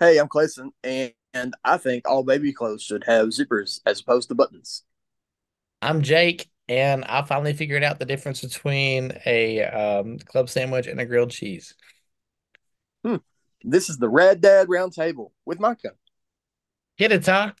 [0.00, 4.30] Hey, I'm Clayson, and, and I think all baby clothes should have zippers as opposed
[4.30, 4.82] to buttons.
[5.82, 10.98] I'm Jake, and I finally figured out the difference between a um, club sandwich and
[11.00, 11.74] a grilled cheese.
[13.04, 13.16] Hmm.
[13.62, 15.92] This is the Red Dad Roundtable with Micah.
[16.96, 17.52] Hit it, Ty.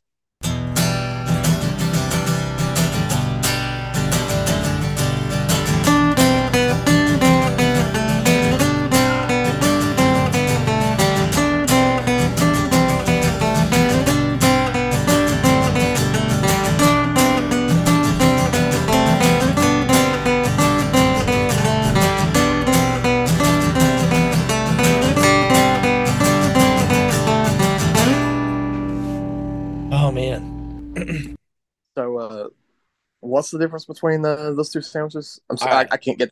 [33.30, 35.40] What's the difference between the, those two sandwiches?
[35.48, 35.88] I'm sorry, right.
[35.90, 36.30] I, I can't get.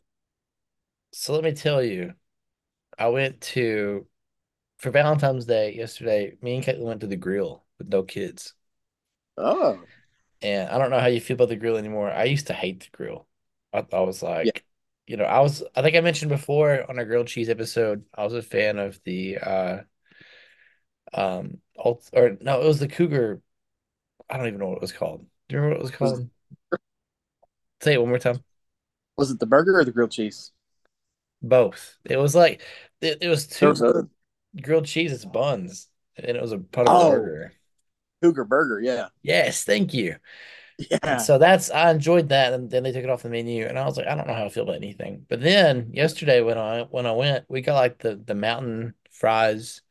[1.11, 2.13] So let me tell you,
[2.97, 4.07] I went to
[4.77, 6.37] for Valentine's Day yesterday.
[6.41, 8.53] Me and Caitlin went to the grill with no kids,
[9.37, 9.79] Oh,
[10.41, 12.11] and I don't know how you feel about the grill anymore.
[12.11, 13.27] I used to hate the grill.
[13.73, 14.51] I, I was yeah.
[14.51, 14.65] like,
[15.07, 15.63] you know, I was.
[15.75, 18.05] I think I mentioned before on our grilled cheese episode.
[18.13, 19.81] I was a fan of the uh
[21.13, 23.41] um alt, or no, it was the Cougar.
[24.29, 25.25] I don't even know what it was called.
[25.47, 26.29] Do you remember what it Was called?
[27.81, 28.43] Say it one more time.
[29.17, 30.51] was it the burger or the grilled cheese?
[31.41, 31.97] Both.
[32.05, 32.61] It was like
[33.01, 34.09] it, it was There was two a
[34.61, 37.53] grilled cheeses buns, and it was a part of oh burger.
[38.21, 38.79] Cougar burger.
[38.81, 40.17] Yeah, Yes, thank you.
[41.07, 41.21] And yeah.
[41.21, 43.85] so that's I enjoyed that, and then they took it off the menu, and I
[43.85, 45.25] was like, I don't know how I feel about anything.
[45.29, 49.81] But then yesterday when I when I went, we got like the the mountain fries,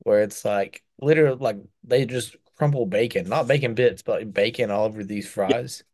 [0.00, 4.70] where it's like literally like they just crumple bacon, not bacon bits, but like bacon
[4.72, 5.84] all over these fries.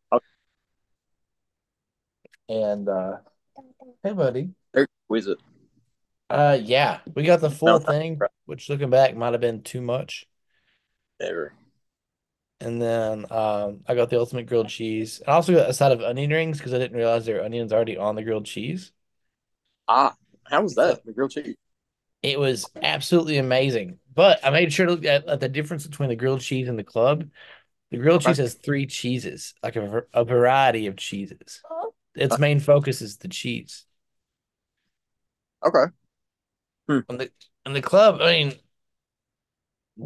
[2.49, 3.17] And uh,
[4.03, 4.49] hey, buddy.
[4.73, 5.37] there, was it?
[6.29, 9.81] Uh, yeah, we got the full Mountain thing, which looking back might have been too
[9.81, 10.25] much.
[11.19, 11.53] Never.
[12.59, 15.21] And then um, I got the ultimate grilled cheese.
[15.27, 17.71] I also got a side of onion rings because I didn't realize there were onions
[17.71, 18.91] already on the grilled cheese.
[19.87, 21.05] Ah, how was that?
[21.05, 21.55] The grilled cheese.
[22.23, 23.99] it was absolutely amazing.
[24.13, 26.77] But I made sure to look at, at the difference between the grilled cheese and
[26.77, 27.29] the club.
[27.91, 31.61] The grilled cheese has three cheeses, like a, a variety of cheeses.
[32.17, 33.85] Its main focus is the cheese.
[35.65, 35.91] Okay.
[36.87, 36.99] Hmm.
[37.09, 37.31] And the
[37.65, 38.53] and the club, I mean,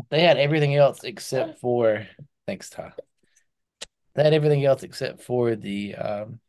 [0.10, 2.08] they had everything else except for
[2.48, 2.94] thanks, Ty.
[4.16, 6.40] They had everything else except for the um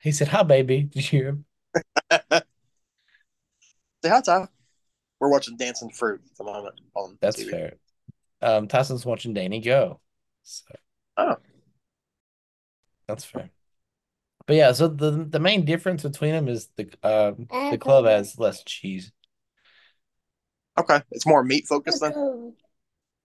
[0.00, 0.82] he said, Hi baby.
[0.82, 1.44] Did you hear him?
[4.02, 4.48] Say hi, Ty.
[5.20, 7.50] We're watching Dancing Fruit at the moment on That's TV.
[7.50, 7.74] fair.
[8.40, 10.00] Um, Tyson's watching Danny Go.
[10.42, 10.74] So
[11.16, 11.36] Oh,
[13.06, 13.50] that's fair.
[14.46, 17.76] But yeah, so the the main difference between them is the um the mm-hmm.
[17.76, 19.12] club has less cheese.
[20.78, 21.02] okay.
[21.10, 22.54] It's more meat focused then.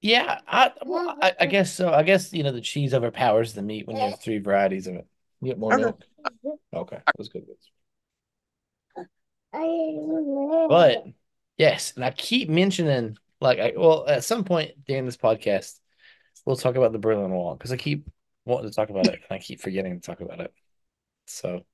[0.02, 1.24] Yeah, I well, mm-hmm.
[1.24, 1.92] I, I guess so.
[1.92, 4.96] I guess you know the cheese overpowers the meat when you have three varieties of
[4.96, 5.08] it.
[5.42, 5.84] You get more Okay.
[5.84, 6.60] milk.
[6.74, 7.46] Okay, that's good.
[10.70, 11.04] But
[11.58, 15.80] yes, and I keep mentioning like I well at some point during this podcast
[16.46, 18.08] we'll talk about the Berlin Wall because I keep
[18.46, 20.54] wanting to talk about it and I keep forgetting to talk about it.
[21.30, 21.66] So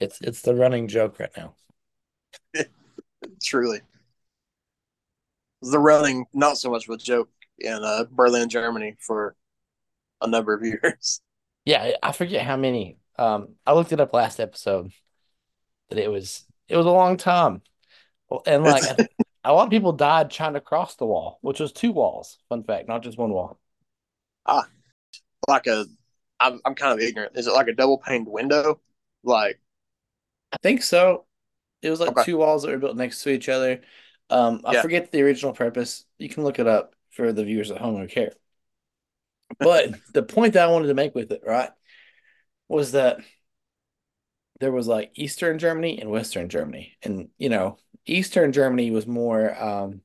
[0.00, 1.54] it's it's the running joke right now.
[3.42, 3.80] Truly.
[5.62, 7.28] The running, not so much of a joke
[7.58, 9.36] in uh, Berlin, Germany for
[10.20, 11.20] a number of years.
[11.64, 12.98] Yeah, I forget how many.
[13.18, 14.90] Um, I looked it up last episode
[15.88, 17.62] that it was it was a long time.
[18.46, 18.82] And like
[19.44, 22.38] a lot of people died trying to cross the wall, which was two walls.
[22.48, 23.60] Fun fact, not just one wall.
[24.46, 24.66] ah,
[25.48, 25.86] like a,
[26.42, 27.36] I'm, I'm kind of ignorant.
[27.36, 28.80] Is it like a double paned window?
[29.24, 29.60] Like,
[30.52, 31.26] I think so.
[31.82, 32.24] It was like okay.
[32.24, 33.82] two walls that were built next to each other.
[34.30, 34.82] Um, I Yeah.
[34.82, 36.04] forget the original purpose.
[36.18, 38.32] You can look it up for the viewers at home who care.
[39.60, 41.70] But the point that I wanted to make with it, right,
[42.68, 43.18] was that
[44.60, 46.96] there was like Eastern Germany and Western Germany.
[47.02, 50.02] And, you know, Eastern Germany was more um,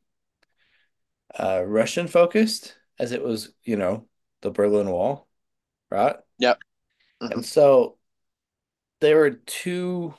[1.39, 4.07] uh, Russian focused, as it was, you know,
[4.41, 5.27] the Berlin Wall,
[5.91, 6.17] right?
[6.39, 6.59] Yep.
[7.21, 7.97] hmm And so
[8.99, 10.13] there were two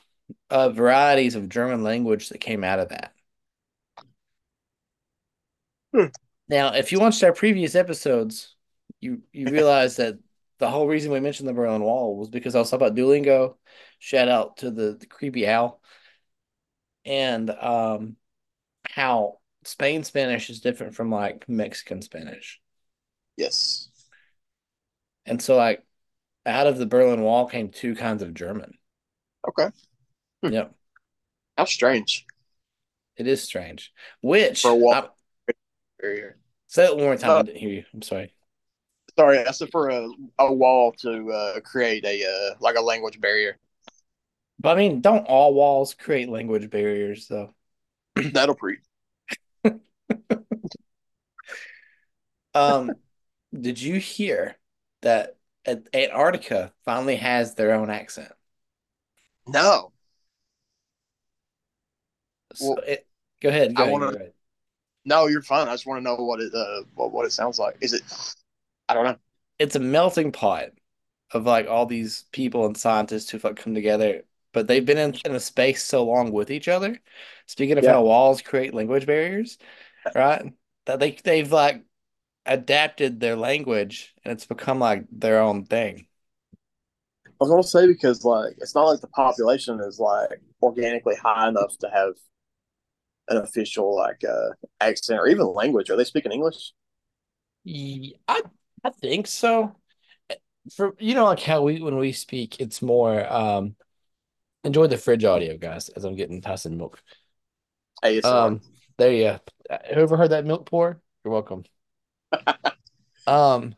[0.49, 3.13] uh, varieties of German language that came out of that.
[5.93, 6.05] Hmm.
[6.47, 8.55] Now, if you watched our previous episodes,
[8.99, 10.19] you you realize that
[10.59, 13.55] the whole reason we mentioned the Berlin Wall was because I was talking about Duolingo.
[13.99, 15.81] Shout out to the, the creepy owl
[17.05, 18.15] and um
[18.87, 22.61] how Spain Spanish is different from like Mexican Spanish.
[23.37, 23.89] Yes.
[25.25, 25.83] And so like
[26.49, 28.73] out of the Berlin Wall came two kinds of German.
[29.47, 29.69] Okay.
[30.43, 30.53] Hmm.
[30.53, 30.75] Yep.
[31.57, 32.25] How strange.
[33.17, 33.93] It is strange.
[34.21, 34.93] Which For a wall.
[34.93, 35.53] I,
[35.99, 36.37] barrier.
[36.67, 37.31] Say it one more time.
[37.31, 37.83] Uh, I didn't hear you.
[37.93, 38.33] I'm sorry.
[39.17, 40.07] Sorry, I said for a,
[40.37, 43.57] a wall to uh, create a uh, like a language barrier.
[44.59, 47.53] But I mean, don't all walls create language barriers though?
[48.15, 48.79] That'll preach.
[52.53, 52.91] Um,
[53.57, 54.57] did you hear
[55.01, 58.31] that Antarctica finally has their own accent?
[59.47, 59.91] No,
[62.53, 63.07] So well, it,
[63.41, 64.31] go ahead, go I want to.
[65.05, 65.67] No, you're fine.
[65.67, 67.77] I just want to know what it uh what, what it sounds like.
[67.81, 68.03] Is it?
[68.87, 69.17] I don't know.
[69.59, 70.69] It's a melting pot
[71.31, 74.23] of like all these people and scientists who've like come together,
[74.53, 76.99] but they've been in, in a space so long with each other.
[77.47, 79.57] Speaking of Yeah, how walls create language barriers,
[80.15, 80.53] right?
[80.87, 81.85] That they they've like
[82.49, 86.07] adapted their language and it's become like their own thing.
[87.25, 91.47] I was gonna say because like it's not like the population is like organically high
[91.47, 92.13] enough to have
[93.29, 94.49] an official like uh
[94.81, 95.89] accent or even language.
[95.89, 96.73] Are they speaking English?
[97.63, 98.41] Ye- I
[98.83, 99.75] I think so.
[100.75, 103.75] For you know, like how we when we speak, it's more um
[104.63, 107.01] enjoy the fridge audio, guys, as I'm getting Tyson milk.
[108.03, 108.55] ASMR.
[108.55, 108.61] Um,
[108.97, 109.23] there you
[109.69, 109.77] go.
[109.93, 111.63] Whoever heard that milk pour, you're welcome.
[113.27, 113.75] Um,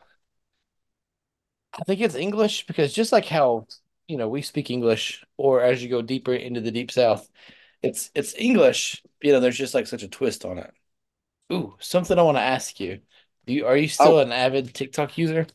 [1.74, 3.68] I think it's English because just like how,
[4.07, 7.30] you know, we speak English, or as you go deeper into the deep south,
[7.81, 9.03] it's it's English.
[9.21, 10.74] You know, there's just like such a twist on it.
[11.53, 13.01] Ooh, something I want to ask you.
[13.45, 15.48] Do you are you still Oh, an avid TikTok user?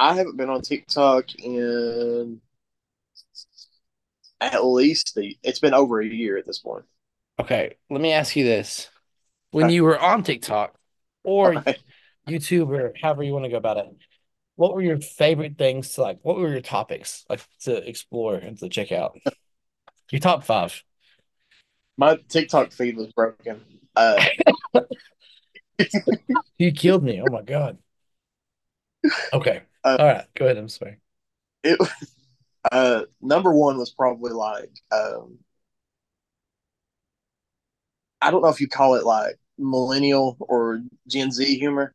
[0.00, 2.40] I haven't been on TikTok in
[4.40, 6.84] at least the, it's been over a year at this point.
[7.38, 8.90] Okay, let me ask you this.
[9.52, 9.70] When Okay.
[9.70, 10.79] you were on TikTok
[11.24, 11.78] or right.
[12.28, 13.86] YouTube or however you want to go about it,
[14.56, 16.18] what were your favorite things to like?
[16.22, 19.18] What were your topics like to explore and to check out?
[20.10, 20.82] Your top five.
[21.96, 23.60] My TikTok feed was broken.
[23.94, 24.24] Uh,
[26.58, 27.22] You killed me.
[27.22, 27.78] Oh my God.
[29.32, 29.62] Okay.
[29.84, 30.24] uh, All right.
[30.34, 30.58] Go ahead.
[30.58, 30.98] I'm sorry.
[31.62, 31.78] it
[32.70, 35.38] uh number one was probably like um
[38.20, 41.94] I don't know if you call it like millennial or Gen Z humor,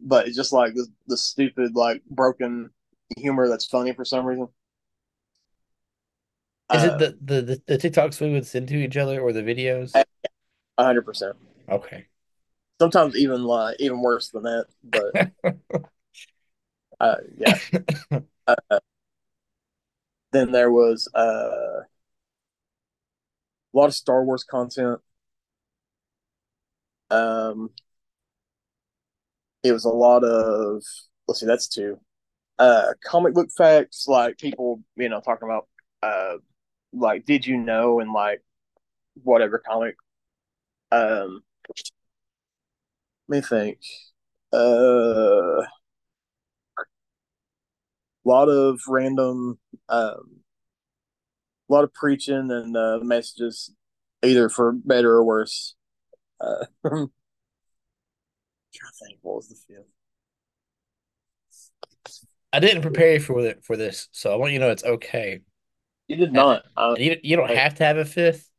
[0.00, 2.70] but it's just like the, the stupid like broken
[3.16, 4.48] humor that's funny for some reason.
[6.72, 9.32] Is it Uh, the the the, the TikToks we would send to each other or
[9.32, 9.92] the videos?
[10.78, 11.36] a hundred percent.
[11.68, 12.06] Okay.
[12.80, 14.66] Sometimes even like even worse than that.
[14.84, 15.16] But
[17.00, 17.58] uh, yeah.
[18.46, 18.80] Uh,
[20.32, 21.86] then there was uh, a
[23.72, 25.00] lot of Star Wars content.
[27.10, 27.70] Um,
[29.62, 30.82] it was a lot of
[31.28, 31.98] let's see, that's two.
[32.58, 35.68] Uh, comic book facts, like people, you know, talking about
[36.02, 36.36] uh,
[36.92, 38.42] like did you know and like
[39.24, 39.96] whatever comic.
[40.92, 41.42] Um,
[43.28, 43.78] let me think.
[44.52, 45.64] Uh, a
[48.24, 49.58] lot of random,
[49.88, 50.42] um,
[51.68, 53.72] a lot of preaching and uh, messages,
[54.22, 55.74] either for better or worse.
[56.40, 57.08] Uh, I'm trying
[58.92, 59.86] to think what was the fifth.
[62.52, 64.84] I didn't prepare you for it for this, so I want you to know it's
[64.84, 65.40] okay.
[66.08, 66.64] You did And, not.
[66.76, 68.50] Uh, and you you don't I, have to have a fifth,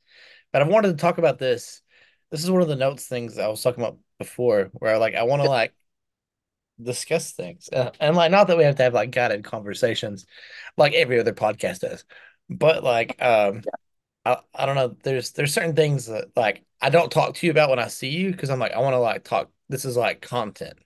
[0.54, 1.82] but I wanted to talk about this.
[2.30, 5.24] This is one of the notes things I was talking about before, where like I
[5.24, 5.74] want to like
[6.82, 10.26] discuss things, uh, and like not that we have to have like guided conversations,
[10.78, 12.06] like every other podcast does,
[12.50, 13.64] but like um
[14.26, 14.96] I, I don't know.
[15.04, 18.10] There's there's certain things that like I don't talk to you about when I see
[18.10, 19.52] you because I'm like I want to like talk.
[19.70, 20.80] This is like content.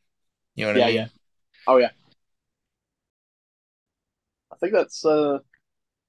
[0.56, 0.88] You know what I mean?
[0.96, 1.08] yeah, yeah.
[1.68, 1.92] Oh yeah.
[4.52, 5.40] I think that's uh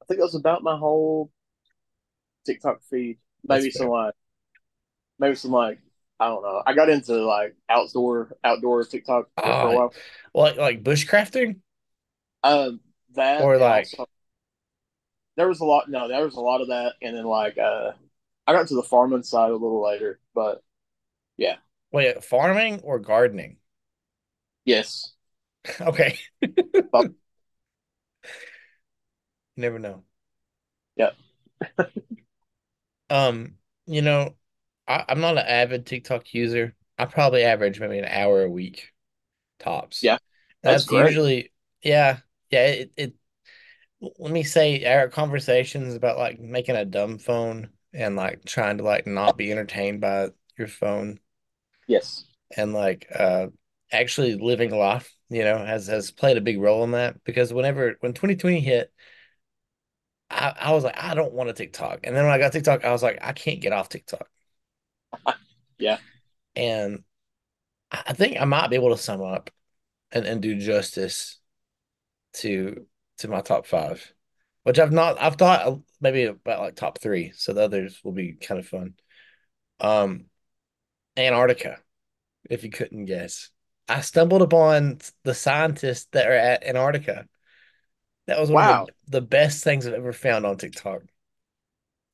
[0.03, 1.33] I think that's about my whole
[2.47, 3.19] TikTok feed.
[3.45, 4.15] Maybe some like
[5.19, 5.79] maybe some like
[6.21, 6.63] I don't know.
[6.67, 9.97] I got into like outdoor outdoor TikTok for, for a Ah, while.
[10.35, 11.61] like like bushcrafting
[12.43, 12.81] Um
[13.15, 14.07] that or like also
[15.37, 17.93] there was a lot no, there was a lot of that and then like uh
[18.47, 20.63] I got to the farming side a little later, but
[21.37, 21.57] yeah.
[21.93, 23.59] wait farming or gardening?
[24.65, 25.13] Yes.
[25.81, 26.55] Okay, you
[29.57, 30.05] never know.
[30.95, 31.11] yeah.
[33.11, 33.55] Um,
[33.87, 34.35] you know,
[34.89, 36.75] I, I'm not an avid TikTok user.
[36.99, 38.93] I probably average maybe an hour a week
[39.59, 40.03] tops.
[40.03, 40.19] Yeah.
[40.63, 41.53] That's That's usually
[41.83, 42.19] yeah,
[42.51, 42.67] yeah.
[42.67, 43.15] It, it
[44.01, 48.85] let me say our conversations about like making a dumb phone and like trying to
[48.85, 51.19] like not be entertained by your phone
[51.89, 52.25] Yes.
[52.57, 53.47] and like uh
[53.93, 57.97] actually living life, you know, has has played a big role in that because whenever
[58.01, 58.93] when 2020 hit,
[60.31, 62.01] I, I was like, I don't want a TikTok.
[62.05, 64.29] And then when I got TikTok, I was like, I can't get off TikTok.
[65.79, 65.99] Yeah.
[66.55, 67.05] And
[67.93, 69.51] I think I might be able to sum up
[70.13, 71.39] and, and do justice
[72.35, 72.87] to
[73.19, 74.13] to my top five,
[74.65, 75.21] which I've not.
[75.21, 78.95] I've thought maybe about like top three, so the others will be kind of fun.
[79.81, 80.27] Um,
[81.17, 81.79] Antarctica,
[82.49, 83.51] if you couldn't guess.
[83.89, 87.27] I stumbled upon the scientists that are at Antarctica.
[88.27, 88.83] That was one Wow.
[88.83, 91.03] of the, the best things I've ever found on TikTok.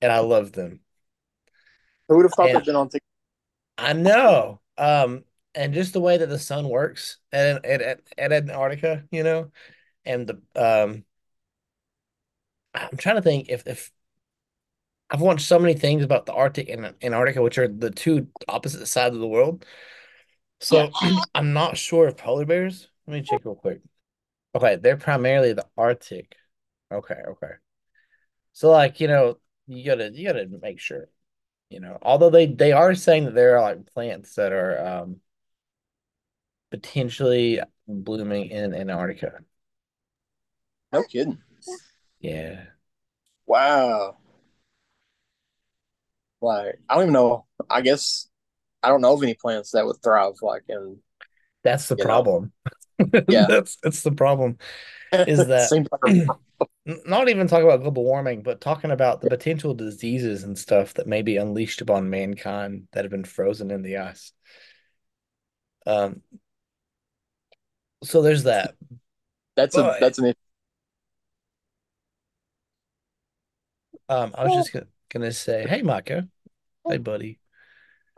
[0.02, 0.80] And I love them.
[2.08, 3.08] Who would have thought And- they'd been on TikTok?
[3.78, 4.60] I know.
[4.76, 9.22] Um, and just the way that the sun works at at at, at Antarctica, you
[9.22, 9.50] know,
[10.04, 11.04] and the um
[12.74, 13.90] I'm trying to think if if
[15.10, 18.86] I've watched so many things about the Arctic and Antarctica, which are the two opposite
[18.86, 19.66] sides of the world.
[20.60, 20.90] So
[21.34, 22.88] I'm not sure if polar bears.
[23.06, 23.80] Let me check real quick.
[24.54, 26.34] Okay, they're primarily the Arctic.
[26.90, 27.52] Okay, okay.
[28.54, 31.08] So like, you know, you gotta you gotta make sure,
[31.68, 35.16] you know, although they they are saying that there are like plants that are um
[36.70, 39.40] potentially blooming in Antarctica.
[40.92, 41.38] No kidding.
[42.20, 42.64] Yeah.
[43.46, 44.18] Wow.
[46.40, 47.46] Like I don't even know.
[47.70, 48.28] I guess
[48.82, 50.98] I don't know of any plants that would thrive like in.
[51.64, 52.04] That's the know.
[52.04, 52.52] problem.
[53.28, 53.46] Yeah.
[53.48, 54.58] That's that's the problem.
[55.12, 56.38] Is that-
[56.86, 61.08] Not even talking about global warming, but talking about the potential diseases and stuff that
[61.08, 64.32] may be unleashed upon mankind that have been frozen in the ice.
[65.84, 66.22] Um,
[68.04, 68.74] so there's that.
[69.56, 70.26] that's a that's an
[74.12, 76.28] Um, I was just gonna, gonna say, hey, Micah.
[76.86, 77.38] Hey, buddy.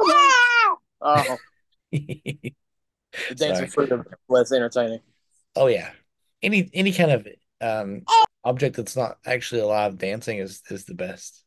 [0.00, 0.76] oh
[1.92, 2.52] the
[3.36, 5.00] dancing freedom less entertaining.
[5.54, 5.90] Oh yeah.
[6.42, 7.28] Any any kind of
[7.60, 8.02] um
[8.42, 11.44] object that's not actually alive dancing is is the best.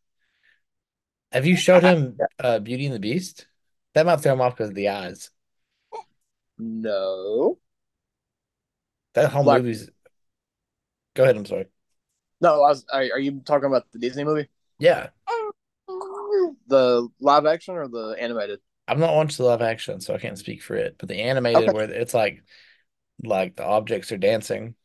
[1.33, 3.47] Have you showed him uh Beauty and the Beast?
[3.95, 5.29] That might throw him off because of the eyes.
[6.57, 7.59] No,
[9.13, 9.89] That whole Like- movie's.
[11.15, 11.35] Go ahead.
[11.35, 11.65] I'm sorry.
[12.41, 12.63] No.
[12.63, 15.09] I was, are, you talking about the Disney movie, Yeah,
[16.67, 18.59] the live action or the animated?
[18.87, 20.95] I've not watched the live action, so I can't speak for it.
[20.97, 21.73] But the animated, Okay.
[21.73, 22.43] where it's like,
[23.23, 24.75] like the objects are dancing,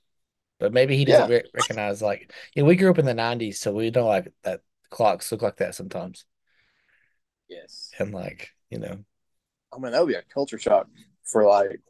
[0.59, 2.33] but maybe he doesn't re recognize like.
[2.55, 5.57] Yeah, we grew up in the '90s, so we know like that clocks look like
[5.59, 6.25] that sometimes,
[7.49, 7.91] Yes.
[7.99, 9.05] and like you know,
[9.73, 10.89] oh, I mean, that would be a culture shock
[11.25, 11.81] for like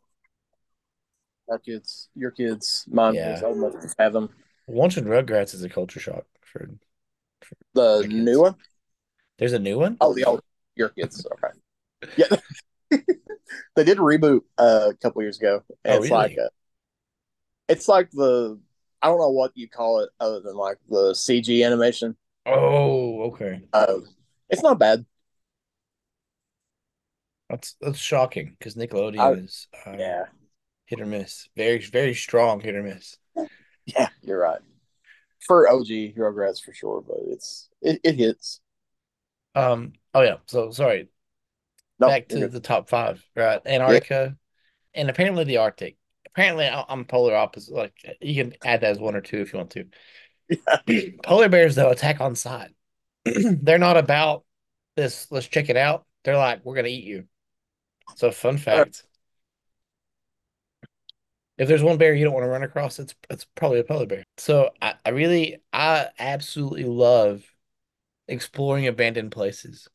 [1.49, 3.15] our kids, your kids, mine.
[3.15, 3.33] Yeah.
[3.33, 3.43] kids.
[3.43, 4.29] I would have them.
[4.67, 6.69] Watching Rugrats is a culture shock for.
[7.75, 8.15] The My kids.
[8.15, 8.55] new one?
[9.39, 9.97] There's a new one.
[10.01, 10.43] Oh, the old
[10.77, 11.27] your kids.
[11.27, 11.59] Okay.
[12.17, 12.37] Yeah.
[13.77, 15.63] they did reboot uh, a couple years ago.
[15.85, 16.11] And Oh, it's really?
[16.11, 16.51] like a,
[17.69, 18.59] it's like the
[19.01, 22.17] I don't know what you call it other than like the CG animation.
[22.47, 23.63] Oh, okay.
[23.73, 23.99] Uh,
[24.51, 25.05] it's not bad.
[27.49, 30.25] That's that's shocking because Nickelodeon I- is um, Yeah.
[30.87, 31.49] hit or miss.
[31.57, 33.17] Very very strong hit or miss.
[33.87, 34.61] Yeah, you're right.
[35.47, 38.61] For OG Rugrats for sure, but it's it, it hits.
[39.55, 39.95] Um.
[40.15, 40.37] Oh yeah.
[40.47, 41.09] So sorry.
[41.99, 43.25] No, Back to the top five.
[43.37, 43.61] Right.
[43.67, 44.37] Antarctica,
[44.95, 45.97] and apparently the Arctic.
[46.27, 47.75] Apparently I'm polar opposite.
[47.75, 49.85] Like you can add that as one or two if you want to.
[50.87, 51.19] good.
[51.23, 52.71] Polar bears though attack on sight.
[53.25, 54.45] They're not about
[54.97, 55.27] this.
[55.31, 56.07] Let's check it out.
[56.25, 57.25] They're like we're gonna eat you.
[58.17, 59.05] So fun fact.
[61.59, 64.07] If there's one bear you don't want to run across, it's it's probably a polar
[64.07, 64.25] bear.
[64.39, 67.45] So I, I really I absolutely love
[68.29, 69.89] exploring abandoned places.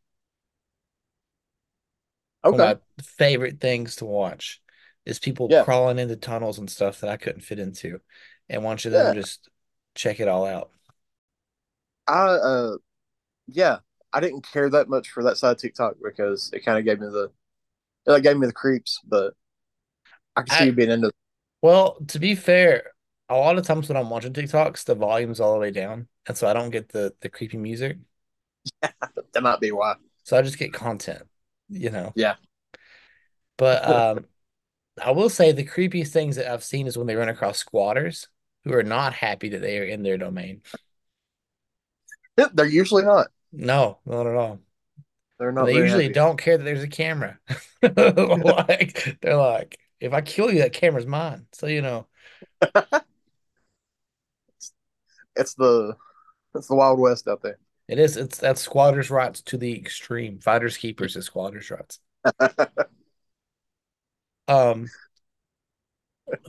[2.47, 2.77] One of Okay.
[2.97, 4.61] my favorite things to watch
[5.05, 5.65] is people Yeah.
[5.65, 8.01] crawling into tunnels and stuff that I couldn't fit into,
[8.49, 9.13] and watching them Yeah.
[9.13, 9.49] just
[9.95, 10.71] check it all out.
[12.07, 12.77] I uh
[13.47, 13.79] yeah,
[14.13, 16.99] I didn't care that much for that side of TikTok because it kind of gave
[16.99, 17.31] me the
[18.07, 19.35] it like gave me the creeps, but
[20.35, 21.11] I can see I- you being into
[21.67, 22.93] Well, to be fair,
[23.27, 26.38] a lot of times when I'm watching TikToks, the volume's all the way down, and
[26.38, 27.97] so I don't get the the creepy music.
[28.81, 29.95] that might be why.
[30.24, 31.24] So I just get content,
[31.67, 32.13] you know.
[32.15, 32.36] Yeah.
[33.57, 34.27] But um
[35.03, 38.29] I will say the creepiest things that I've seen is when they run across squatters
[38.63, 40.62] who are not happy that they are in their domain.
[42.38, 43.27] They're usually not.
[43.51, 44.59] No, not at all.
[45.38, 46.13] They're not they usually happy.
[46.13, 47.38] don't care that there's a camera.
[47.81, 51.48] Like they're like, if I kill you, that camera's mine.
[51.51, 52.08] So you know.
[55.36, 55.96] It's the
[56.56, 57.60] it's the Wild West out there.
[57.88, 58.18] It is.
[58.18, 60.39] It's that's squatters' rights to the extreme.
[60.39, 62.00] Fighters keepers is squatters' rights.
[64.50, 64.88] Um,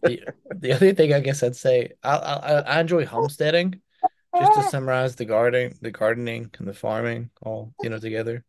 [0.04, 3.80] the, the other thing I guess I'd say I, I I enjoy homesteading.
[4.38, 8.44] Just to summarize the gardening, the gardening and the farming all you know together.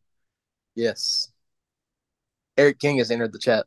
[0.75, 1.31] yes.
[2.57, 3.65] Eric King has entered the chat.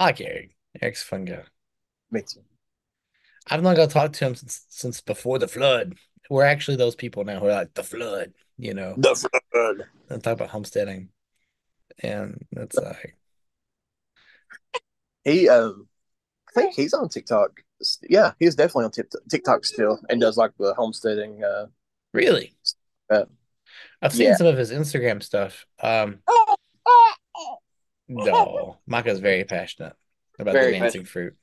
[0.00, 0.56] I like Eric.
[0.80, 1.42] Eric's a fun guy.
[2.10, 2.40] Me too.
[3.50, 5.96] I've not got to talk to him since since before the flood.
[6.30, 9.14] We're actually those people now who are like the flood, you know, The
[9.52, 9.86] flood.
[10.08, 11.10] and talk about homesteading.
[12.02, 13.16] And it's like
[15.24, 15.86] He, um,
[16.48, 17.60] I think he's on TikTok.
[18.08, 21.44] Yeah, he's definitely on Tik- TikTok still, and does like the homesteading.
[21.44, 21.66] Uh,
[22.12, 22.54] really.
[23.10, 23.24] Uh,
[24.00, 24.36] I've seen yeah.
[24.36, 25.66] some of his Instagram stuff.
[25.82, 26.20] Um
[28.08, 29.94] no, Micah's very passionate
[30.38, 31.36] about Very the dancing fruit.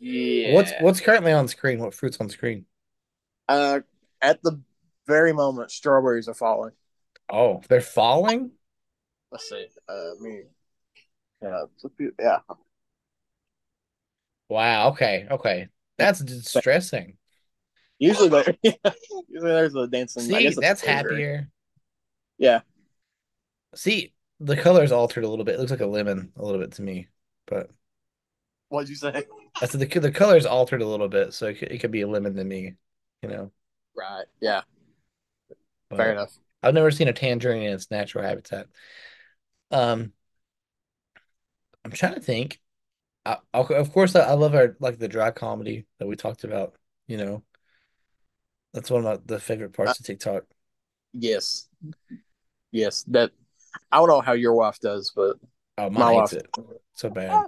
[0.00, 0.54] yeah.
[0.54, 1.78] What's what's currently on screen?
[1.78, 2.66] What fruit's on screen?
[3.48, 3.80] uh
[4.20, 4.60] at the
[5.06, 6.72] very moment strawberries are falling?
[7.30, 8.52] Oh, they're falling?
[9.30, 9.66] Let's see.
[9.88, 10.42] Uh, me.
[11.42, 11.64] Yeah,
[12.18, 12.38] yeah.
[14.48, 15.68] Wow, okay, okay.
[15.98, 17.16] That's distressing.
[17.98, 18.80] Usually, there, usually
[19.28, 20.22] there's a dancing.
[20.22, 21.48] See, that's happier.
[22.38, 22.60] Yeah,
[23.74, 25.54] See, the color's altered a little bit.
[25.54, 27.08] It looks like a lemon a little bit to me,
[27.46, 27.70] but
[28.68, 29.24] what'd you say?
[29.60, 32.02] I said the the color's altered a little bit, so it could, it could be
[32.02, 32.74] a lemon to me,
[33.22, 33.52] you know.
[33.96, 34.26] Right.
[34.40, 34.62] Yeah.
[35.88, 36.36] But Fair enough.
[36.62, 38.66] I've never seen a tangerine in its natural habitat.
[39.70, 40.12] Um,
[41.84, 42.60] I'm trying to think.
[43.24, 46.44] I, I- of course, I, I love our like the dry comedy that we talked
[46.44, 46.76] about.
[47.06, 47.44] You know,
[48.72, 50.44] that's one of my, the favorite parts of TikTok.
[51.12, 51.68] Yes.
[52.70, 53.04] Yes.
[53.08, 53.32] That.
[53.92, 55.36] I don't know how your wife does, but
[55.78, 56.48] Oh, my wife it
[56.94, 57.46] so bad.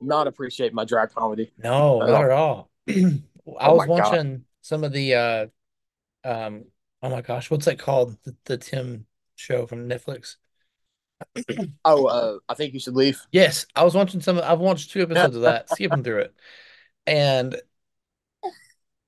[0.00, 1.52] not appreciate my dry comedy.
[1.58, 2.22] No, not all.
[2.24, 2.70] at all.
[2.88, 3.86] I Oh was my God.
[3.86, 5.46] watching some of the uh
[6.24, 6.64] um
[7.02, 8.16] oh my gosh, what's that called?
[8.24, 10.36] The, the Tim show from Netflix.
[11.84, 13.20] Oh, uh, I think you should leave.
[13.30, 16.34] Yes, I was watching some I've watched two episodes of that, skipping through it.
[17.06, 17.56] And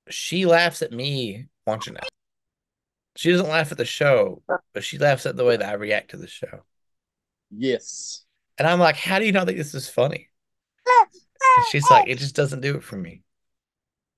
[0.09, 2.09] she laughs at me watching it.
[3.19, 6.13] She doesn't laugh at the show, but she laughs at the way that I react
[6.13, 6.63] to the show.
[7.51, 8.25] Yes.
[8.57, 10.29] And I'm like, how do you not think this is funny?
[11.57, 13.23] And she's like, it just doesn't do it for me.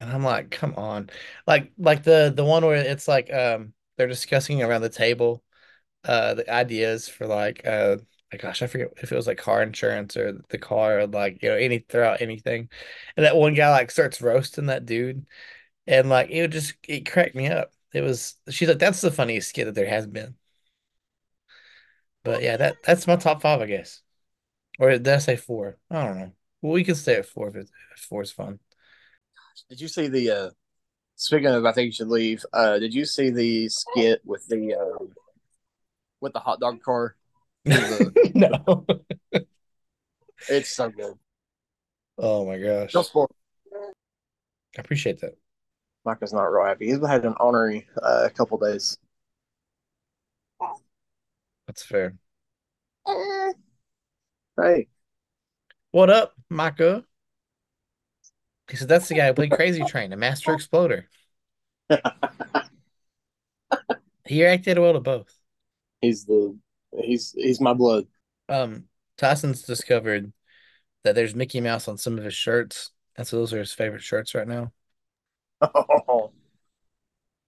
[0.03, 1.09] And I'm like, come on.
[1.47, 5.43] Like like the the one where it's like um they're discussing around the table
[6.05, 7.99] uh the ideas for like uh
[8.33, 11.43] my gosh, I forget if it was like car insurance or the car or like
[11.43, 12.69] you know any throw out anything.
[13.17, 15.27] And that one guy like starts roasting that dude
[15.87, 17.73] and like it would just it cracked me up.
[17.93, 20.35] It was she's like, that's the funniest skit that there has been.
[22.23, 24.03] But yeah, that that's my top five, I guess.
[24.79, 25.79] Or did I say four?
[25.91, 26.33] I don't know.
[26.63, 28.59] Well, we can stay at four if, it, if four is fun.
[29.69, 30.31] Did you see the?
[30.31, 30.51] uh
[31.21, 32.47] Speaking of, I think you should leave.
[32.51, 35.05] Uh, did you see the skit with the uh,
[36.23, 37.15] with the hot dog car?
[37.67, 38.87] no.
[40.49, 41.13] It's so good.
[42.17, 42.95] Oh my gosh.
[42.97, 45.35] I appreciate that.
[46.05, 46.87] Micah's not real happy.
[46.87, 48.99] He's had an ornery uh, couple days.
[51.67, 52.17] That's fair.
[54.57, 54.89] Hey,
[55.93, 57.05] What up, Micah?
[58.69, 61.07] He said that's the guy who played Crazy Train, a master exploder.
[64.27, 65.37] He reacted well to both.
[66.01, 66.57] he's the
[67.03, 68.07] he's he's my blood.
[68.49, 68.85] Um,
[69.17, 70.33] Tyson's discovered
[71.05, 74.03] that there's Mickey Mouse on some of his shirts, and so those are his favorite
[74.03, 74.73] shirts right now.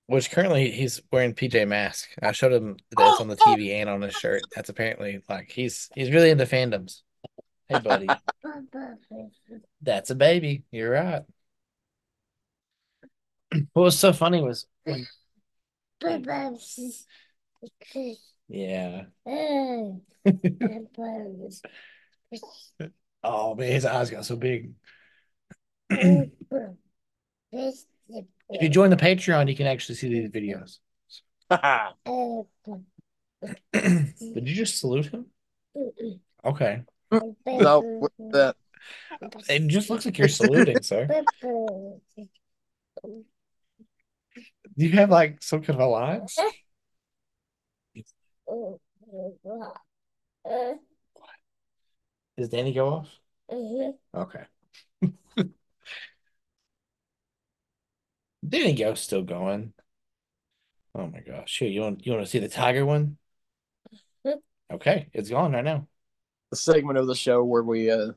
[0.07, 2.09] Which currently he's wearing PJ Mask.
[2.22, 4.48] I showed him that it's on the TV and on his shirt.
[4.55, 7.03] That's apparently like he's he's really into fandoms.
[7.68, 8.20] Hey, buddy,
[9.83, 10.64] that's a baby.
[10.70, 11.22] You're right.
[13.72, 15.09] What was so funny was when,
[18.48, 19.05] yeah.
[23.25, 24.75] Oh man, his eyes got so big.
[28.51, 30.79] If you join the Patreon, you can actually see these videos.
[33.72, 35.27] Did you just salute him?
[36.44, 36.83] Okay.
[37.46, 38.57] no, that
[39.48, 41.07] It just looks like you're saluting, sir.
[44.77, 46.38] Do you have like some kind of alliance?
[52.37, 53.18] Does Danny go off?
[53.51, 54.18] Mm-hmm.
[54.18, 54.44] Okay.
[58.46, 59.72] Danny Go's still going.
[60.94, 61.59] Oh my gosh.
[61.59, 63.16] Here, you want you want to see the tiger one?
[64.72, 65.87] Okay, it's gone right now.
[66.50, 68.12] the segment of the show where we uh,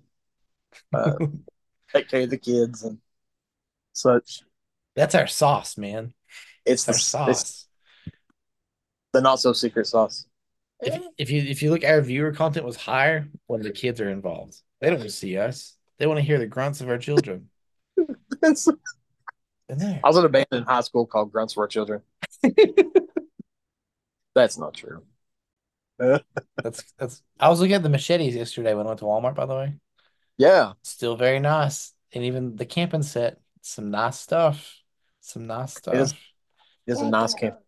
[0.93, 1.13] uh
[1.93, 2.99] take care of the kids and
[3.91, 4.41] such.
[4.95, 6.13] That's our sauce, man.
[6.65, 7.67] It's the our it's sauce.
[9.11, 10.25] the not so secret sauce.
[10.79, 14.09] If if you if you look, our viewer content was higher when the kids are
[14.09, 14.55] involved.
[14.79, 17.49] They don't just see us; they want to hear the grunts of our children.
[19.69, 22.01] It's- And there, I was in a band in high school called Grunts for Children.
[24.35, 25.03] That's not true.
[25.97, 27.23] That's that's.
[27.39, 29.35] I was looking at the machetes yesterday when I went to Walmart.
[29.35, 29.73] By the way,
[30.37, 34.75] yeah, still very nice, and even the camping set, some nice stuff.
[35.21, 35.95] Some nice stuff.
[35.95, 37.59] It is a nice camp.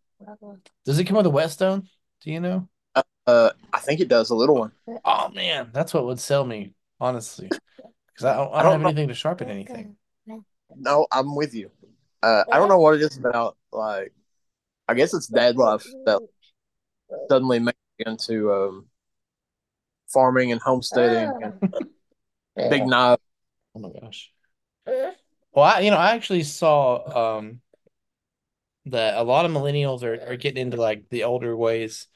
[0.84, 1.88] Does it come with a whetstone?
[2.22, 2.68] Do you know?
[3.26, 4.72] Uh, I think it does a little one.
[5.06, 8.72] Oh man, that's what would sell me, honestly, because I don't, I I don't don't
[8.74, 8.88] have know.
[8.90, 9.96] anything to sharpen anything.
[10.76, 11.72] No, I'm with you.
[12.24, 13.58] Uh, I don't know what it is about.
[13.72, 14.14] Like,
[14.88, 16.22] I guess it's dad life that
[17.30, 18.86] suddenly made me into um,
[20.08, 21.54] farming and homesteading and
[22.70, 23.20] big knife.
[23.76, 24.32] Oh my gosh.
[24.86, 27.62] Well, I, you know, I actually saw um
[28.86, 32.08] that a lot of millennials are, are getting into like the older ways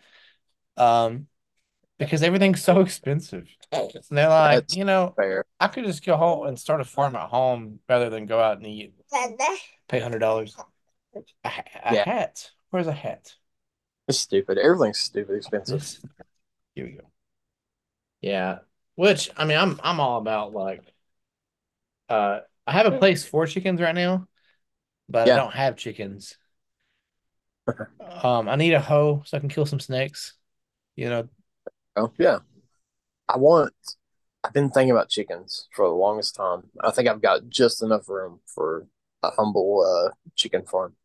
[0.77, 1.27] um
[2.05, 3.47] because everything's so expensive.
[3.71, 5.45] And they're like, That's you know, fair.
[5.59, 8.57] I could just go home and start a farm at home rather than go out
[8.57, 8.93] and eat,
[9.87, 10.55] pay hundred dollars.
[11.43, 11.51] A,
[11.83, 12.03] a Yeah.
[12.05, 12.51] hat.
[12.69, 13.35] Where's a hat?
[14.07, 14.57] It's stupid.
[14.57, 15.99] Everything's stupid expensive.
[16.75, 17.07] Here we go.
[18.21, 18.59] Yeah.
[18.95, 20.81] Which I mean, I'm I'm all about like,
[22.09, 24.27] uh, I have a place for chickens right now,
[25.09, 26.37] but I don't have chickens.
[28.23, 30.33] Um, I need a hoe so I can kill some snakes.
[30.95, 31.29] You know,
[31.95, 32.39] Oh, yeah.
[33.30, 33.73] I want.
[34.43, 36.71] I've been thinking about chickens for the longest time.
[36.82, 38.88] I think I've got just enough room for
[39.23, 40.95] a humble uh, chicken farm.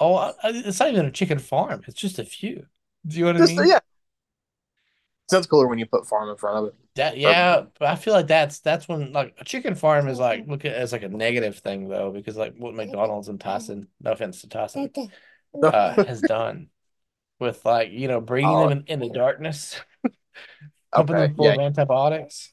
[0.00, 1.82] oh, I- I- it's not even a chicken farm.
[1.86, 2.66] It's just a few.
[3.06, 3.70] Do you know what Just I mean?
[3.70, 3.80] yeah.
[5.30, 6.74] Sounds cooler when you put farm in front of it.
[6.94, 10.46] That yeah, but I feel like that's that's when like a chicken farm is like
[10.46, 13.88] look at it as like a negative thing though because like what McDonald's and Tyson,
[14.00, 14.90] no offense to Tyson,
[15.72, 16.68] uh, has done
[17.38, 18.68] with like you know breeding Oh.
[18.68, 19.80] them in, in the darkness,
[20.92, 21.26] pumping okay.
[21.26, 22.52] them full Yeah, of antibiotics.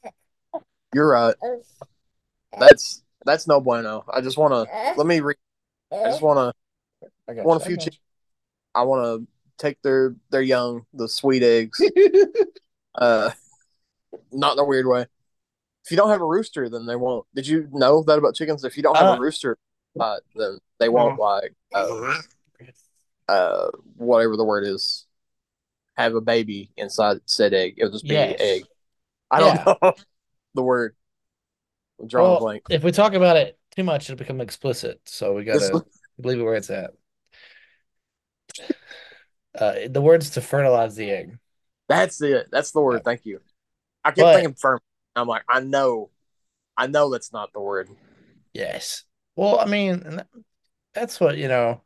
[0.94, 1.36] you're right.
[2.60, 4.06] That's that's no bueno.
[4.12, 5.38] I just want to let me read.
[5.92, 7.10] I just want to.
[7.28, 7.98] I Want a you, I few got
[8.76, 11.80] I want to take their their young, the sweet eggs.
[12.96, 13.32] Uh,
[14.32, 15.02] not in a weird way.
[15.84, 17.26] If you don't have a rooster, then they won't.
[17.34, 18.64] Did you know that about chickens?
[18.64, 19.58] If you don't have Uh, a rooster,
[20.00, 22.22] uh, then they won't like uh,
[23.28, 25.06] uh whatever the word is
[25.96, 27.76] have a baby inside said egg.
[27.78, 28.36] It'll just be Yes.
[28.40, 28.64] egg.
[29.32, 29.94] I don't know
[30.56, 30.96] the word.
[32.02, 32.64] I'm drawing Well, blank.
[32.70, 35.00] if we talk about it too much, it'll become explicit.
[35.06, 35.84] So we gotta
[36.18, 36.92] leave it where it's at.
[39.58, 41.38] Uh, the word's to fertilize the egg.
[41.88, 42.48] That's it.
[42.52, 42.96] That's the word.
[42.98, 43.02] Yeah.
[43.06, 43.40] Thank you.
[44.04, 44.80] I kept But- thinking firm.
[45.16, 46.10] I'm like, I know,
[46.76, 47.88] I know that's not the word.
[48.52, 49.04] Yes.
[49.36, 50.24] Well, I mean,
[50.96, 51.82] that's what, you know,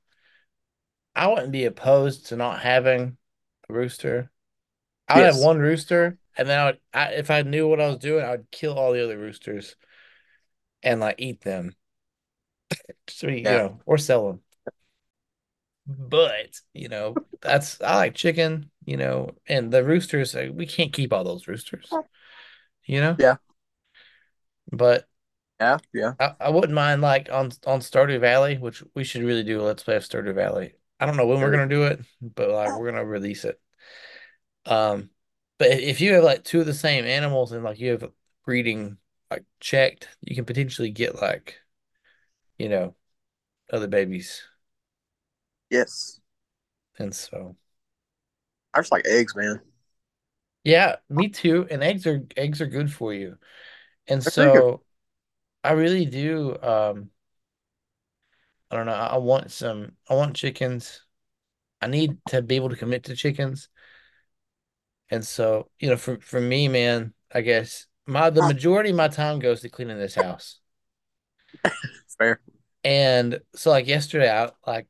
[1.18, 3.18] I wouldn't be opposed to not having
[3.70, 4.32] a rooster.
[5.08, 7.88] I would have one rooster, and then I would, I, if I knew what I
[7.90, 9.76] was doing, I would kill all the other roosters
[10.84, 11.76] and like eat them.
[13.10, 13.50] So, you Yeah.
[13.50, 14.42] know, or sell them.
[15.88, 20.92] But, you know, that's, I like chicken, you know, and the roosters, uh, we can't
[20.94, 22.00] keep all those roosters,
[22.86, 23.18] you know?
[23.18, 23.38] Yeah.
[24.72, 25.08] But
[25.60, 26.14] Yeah, yeah.
[26.20, 29.64] I, I wouldn't mind like on on Stardew Valley, which we should really do a
[29.64, 30.74] Let's Play of Stardew Valley.
[31.00, 33.60] I don't know when we're gonna do it, but like we're gonna release it.
[34.66, 35.10] Um,
[35.58, 38.12] but if you have like two of the same animals and like you have
[38.46, 38.98] breeding
[39.32, 41.60] like checked, you can potentially get like,
[42.58, 42.96] you know,
[43.72, 44.44] other babies.
[45.70, 46.20] Yes.
[47.00, 47.56] And so
[48.74, 49.62] I just like eggs, man.
[50.64, 51.68] yeah, me too.
[51.70, 53.38] And eggs are eggs are good for you.
[54.08, 54.64] And They're pretty good.
[54.64, 54.84] so
[55.64, 57.12] I really do um
[58.70, 61.02] I don't know, I want some I want chickens.
[61.82, 63.70] I need to be able to commit to chickens.
[65.10, 69.08] And so, you know, for for me, man, I guess my the majority of my
[69.08, 70.60] time goes to cleaning this house.
[72.18, 72.40] Fair.
[72.84, 74.88] And so like yesterday I like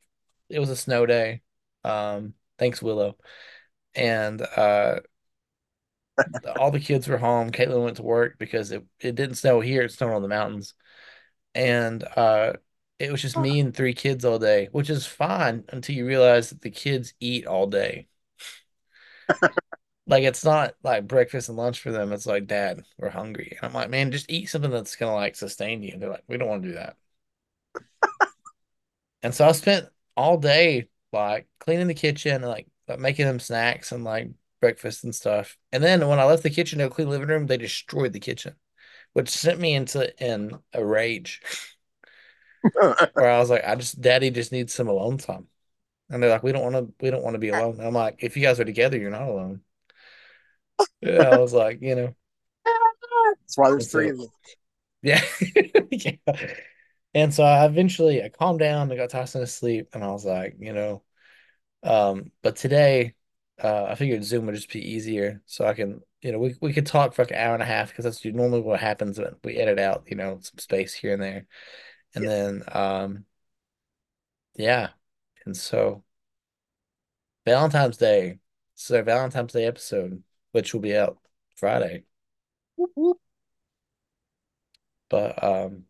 [0.49, 1.41] it was a snow day.
[1.83, 3.17] Um, thanks Willow.
[3.95, 4.99] And uh
[6.59, 7.51] all the kids were home.
[7.51, 10.73] Caitlin went to work because it, it didn't snow here, it snowed on the mountains.
[11.53, 12.53] And uh
[12.99, 16.49] it was just me and three kids all day, which is fine until you realize
[16.49, 18.07] that the kids eat all day.
[20.09, 22.13] Like it's not like breakfast and lunch for them.
[22.13, 23.57] It's like, Dad, we're hungry.
[23.57, 25.91] And I'm like, man, just eat something that's gonna like sustain you.
[25.91, 26.95] And they're like, we don't want to do that.
[29.23, 32.67] And so I spent all day like cleaning the kitchen and like
[32.99, 34.29] making them snacks and like
[34.61, 35.57] breakfast and stuff.
[35.71, 38.19] And then when I left the kitchen to clean the living room, they destroyed the
[38.19, 38.55] kitchen,
[39.13, 41.41] which sent me into in a rage
[43.13, 45.47] where I was like, I just daddy just needs some alone time.
[46.09, 47.77] And they're like, we don't want to we don't want to be alone.
[47.79, 49.61] And I'm like, if you guys are together, you're not alone.
[51.01, 52.15] Yeah, I was like, you know,
[53.41, 54.27] That's why there's three of them.
[55.01, 55.21] yeah.
[55.91, 56.13] yeah.
[57.13, 60.25] And so I eventually I calmed down, I got Tyson to sleep, and I was
[60.25, 61.03] like, you know,
[61.83, 63.15] um, but today
[63.63, 66.73] uh, I figured Zoom would just be easier, so I can, you know, we we
[66.73, 69.35] could talk for like an hour and a half because that's normally what happens when
[69.43, 71.47] we edit out, you know, some space here and there,
[72.17, 72.29] and Yeah.
[72.29, 73.25] then um,
[74.55, 74.89] yeah,
[75.45, 76.03] and so
[77.45, 78.39] Valentine's Day,
[78.75, 81.19] so Valentine's Day episode, which will be out
[81.55, 82.03] Friday,
[85.09, 85.85] but um,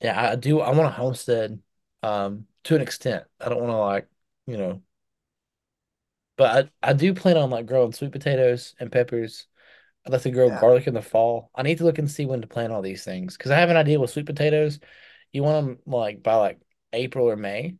[0.00, 0.60] yeah, I do.
[0.60, 1.60] I want a homestead,
[2.02, 3.24] um, to an extent.
[3.40, 4.08] I don't want to like,
[4.46, 4.82] you know,
[6.36, 9.46] but I I do plan on like growing sweet potatoes and peppers
[10.06, 10.52] I'd like to grow Yeah.
[10.52, 11.50] garlic in the fall.
[11.54, 13.70] I need to look and see when to plant all these things because I have
[13.70, 14.80] an idea with sweet potatoes.
[15.32, 16.60] You want them like by like
[16.92, 17.76] April or May,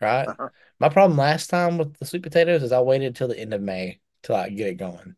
[0.00, 0.28] right?
[0.28, 0.48] Uh-huh.
[0.78, 3.60] My problem last time with the sweet potatoes is I waited till the end of
[3.62, 5.16] May to like get it going.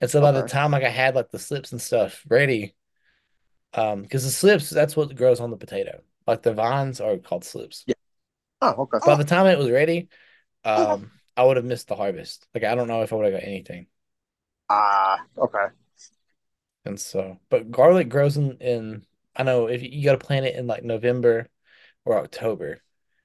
[0.00, 2.74] And so by the time like I had like the slips and stuff ready,
[3.74, 6.02] um, because the slips that's what grows on the potato.
[6.26, 7.84] Like the vines are called slips.
[7.86, 7.94] Yeah.
[8.60, 8.98] Oh, okay.
[9.04, 10.08] By the time it was ready,
[10.64, 12.46] um, I would have missed the harvest.
[12.54, 13.86] Like I don't know if I would have got anything.
[14.68, 15.68] Ah, okay.
[16.84, 20.56] And so, but garlic grows in, in I know if you, got to plant it
[20.56, 21.48] in like November
[22.04, 22.82] or October,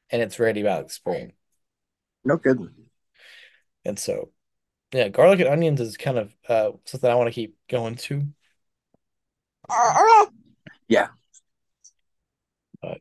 [0.09, 1.33] and it's ready by like spring.
[2.23, 2.69] No kidding.
[3.85, 4.31] And so,
[4.93, 8.27] yeah, garlic and onions is kind of uh something I want to keep going to.
[10.87, 11.07] Yeah.
[12.81, 12.99] But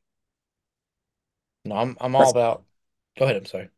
[1.64, 2.64] no, I'm I'm all That's, about.
[3.18, 3.36] Go ahead.
[3.36, 3.68] I'm sorry.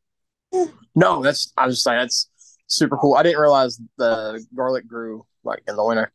[0.95, 2.29] no, that's I was just saying that's
[2.67, 3.15] super cool.
[3.15, 6.13] I didn't realize the garlic grew like in the winter.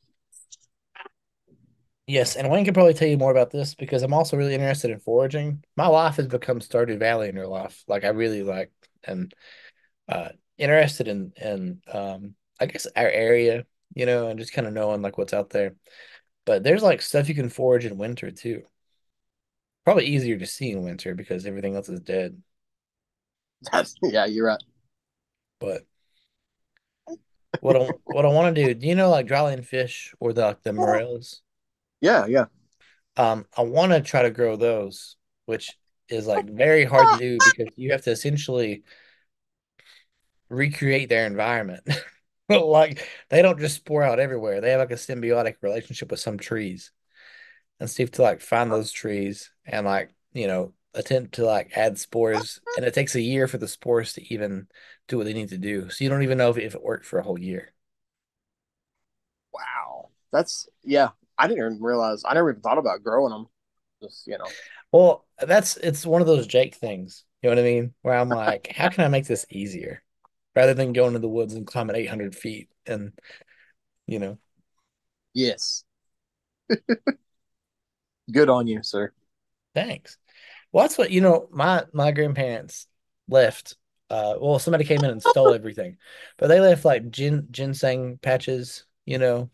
[2.06, 4.92] Yes, and Wayne can probably tell you more about this because I'm also really interested
[4.92, 5.64] in foraging.
[5.78, 7.84] My life has become Stardew Valley in your life.
[7.88, 8.72] Like I really like
[9.06, 9.34] and
[10.10, 14.74] uh interested in in um I guess our area, you know, and just kind of
[14.74, 15.76] knowing like what's out there.
[16.46, 18.64] But there's like stuff you can forage in winter too.
[19.86, 22.42] Probably easier to see in winter because everything else is dead.
[23.72, 24.64] That's yeah, you're right.
[25.60, 25.86] But
[27.62, 30.42] what I what I want to do, do you know like dryland fish or the
[30.42, 31.42] like the morels?
[32.04, 32.46] Yeah, yeah.
[33.16, 35.72] Um, I want to try to grow those, which
[36.10, 38.84] is like very hard to do because you have to essentially
[40.50, 41.84] recreate their environment.
[42.50, 44.60] Like they don't just spore out everywhere.
[44.60, 46.92] They have like a symbiotic relationship with some trees.
[47.80, 51.46] And so you have to like find those trees and like, you know, attempt to
[51.46, 52.60] like add spores.
[52.76, 54.68] And it takes a year for the spores to even
[55.08, 55.90] do what they need to do.
[55.90, 57.74] So you don't even know if, if it worked for a whole year.
[59.54, 60.10] Wow.
[60.32, 61.10] That's yeah.
[61.38, 62.24] I didn't even realize.
[62.26, 63.48] I never even thought about growing them.
[64.02, 64.56] Just you know.
[64.92, 67.24] Well, that's it's one of those Jake things.
[67.42, 67.94] You know what I mean?
[68.02, 70.04] Where I'm like, how can I make this easier?
[70.56, 73.12] Rather than going to the woods and climbing 800 feet and,
[74.08, 74.38] you know,
[75.34, 75.84] Yes.
[78.32, 79.14] Good on you, sir.
[79.74, 80.18] thanks.
[80.74, 82.88] Well, that's what, you know, my my grandparents
[83.30, 83.78] left.
[84.10, 85.98] Uh, well, somebody came in and stole everything,
[86.38, 89.52] but they left like gin ginseng patches, you know,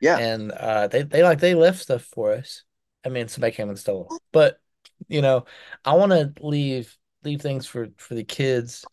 [0.00, 0.18] Yeah.
[0.18, 2.62] and uh, they they like they left stuff for us.
[3.04, 4.60] I mean, somebody came and stole, but
[5.08, 5.46] you know,
[5.84, 8.84] I want to leave leave things for for the kids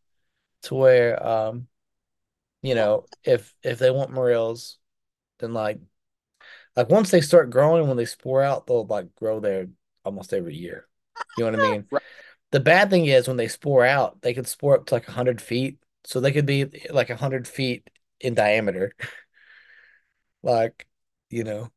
[0.63, 1.67] to where um,
[2.61, 4.77] you know, if if they want morels,
[5.39, 5.79] then like
[6.75, 9.67] like once they start growing, when they spore out, they'll like grow there
[10.03, 10.87] almost every year.
[11.37, 11.85] You know what I mean?
[11.91, 12.03] Right.
[12.51, 15.41] The bad thing is when they spore out, they could spore up to like 100
[15.41, 15.79] feet.
[16.05, 17.89] So they could be like 100 feet
[18.19, 18.93] in diameter.
[20.43, 20.85] Like,
[21.35, 21.69] you know,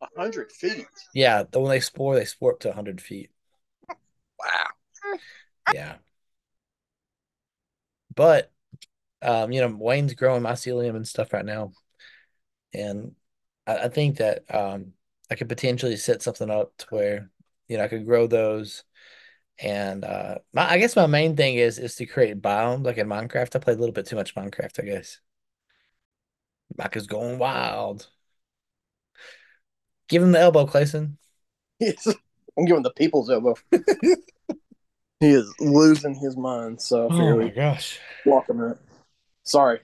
[0.00, 0.86] A hundred feet.
[1.14, 3.30] yeah, the- when they spore, they spore up to 100 feet.
[4.38, 4.66] Wow.
[5.72, 5.96] Yeah.
[8.14, 8.50] But,
[9.22, 11.72] um, you know, Wayne's growing mycelium and stuff right now.
[12.72, 13.14] And
[13.66, 14.94] I, I think that um,
[15.30, 17.30] I could potentially set something up to where,
[17.68, 18.84] you know, I could grow those.
[19.58, 23.06] And uh, my, I guess my main thing is is to create biomes like in
[23.06, 23.54] Minecraft.
[23.54, 25.20] I play a little bit too much Minecraft, I guess.
[26.78, 28.08] Mike is going wild.
[30.10, 31.16] Give him the elbow, Clayson.
[31.78, 32.06] Yes.
[32.58, 33.54] I'm giving the people's elbow.
[35.20, 36.80] He is losing his mind.
[36.80, 37.98] So Oh my gosh.
[38.24, 38.78] block him out.
[39.44, 39.80] Sorry.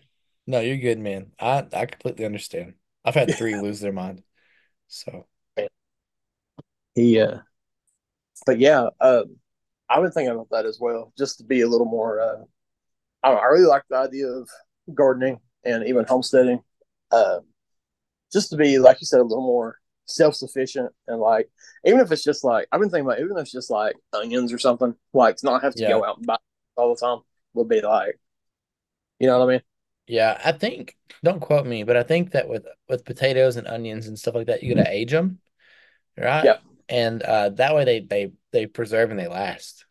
[0.47, 1.33] No, you're good, man.
[1.39, 2.75] I I completely understand.
[3.05, 4.23] I've had three lose their mind.
[4.89, 5.27] So
[6.95, 7.39] He uh
[8.47, 9.25] but yeah, uh
[9.89, 12.43] I've been thinking about that as well, just to be a little more uh
[13.23, 14.49] I don't know, I really like the idea of
[14.95, 16.62] gardening and even homesteading.
[17.11, 17.41] Uh
[18.33, 21.51] just to be like you said, a little more self sufficient and like
[21.85, 24.53] even if it's just like I've been thinking about even if it's just like onions
[24.53, 25.88] or something, like to not have to yeah.
[25.88, 26.37] go out and buy
[26.77, 27.21] all the time
[27.55, 28.19] would be like
[29.19, 29.62] you know what I mean?
[30.07, 34.07] Yeah, I think don't quote me, but I think that with with potatoes and onions
[34.07, 35.40] and stuff like that, you gotta age them,
[36.19, 36.45] right?
[36.45, 36.59] Yeah.
[36.88, 39.87] And uh that way they they they preserve and they last.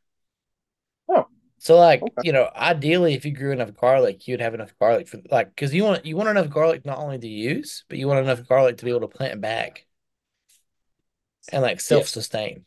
[1.10, 1.28] Oh.
[1.60, 2.22] So like, Okay.
[2.22, 5.74] you know, ideally if you grew enough garlic, you'd have enough garlic for like because
[5.74, 8.78] you want you want enough garlic not only to use, but you want enough garlic
[8.78, 9.86] to be able to plant back
[11.52, 12.66] and like self-sustain.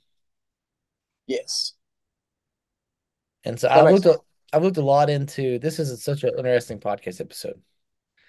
[1.28, 1.74] Yes.
[3.44, 4.20] And so That I've makes looked a,
[4.52, 7.60] I've looked a lot into this is such an interesting podcast episode.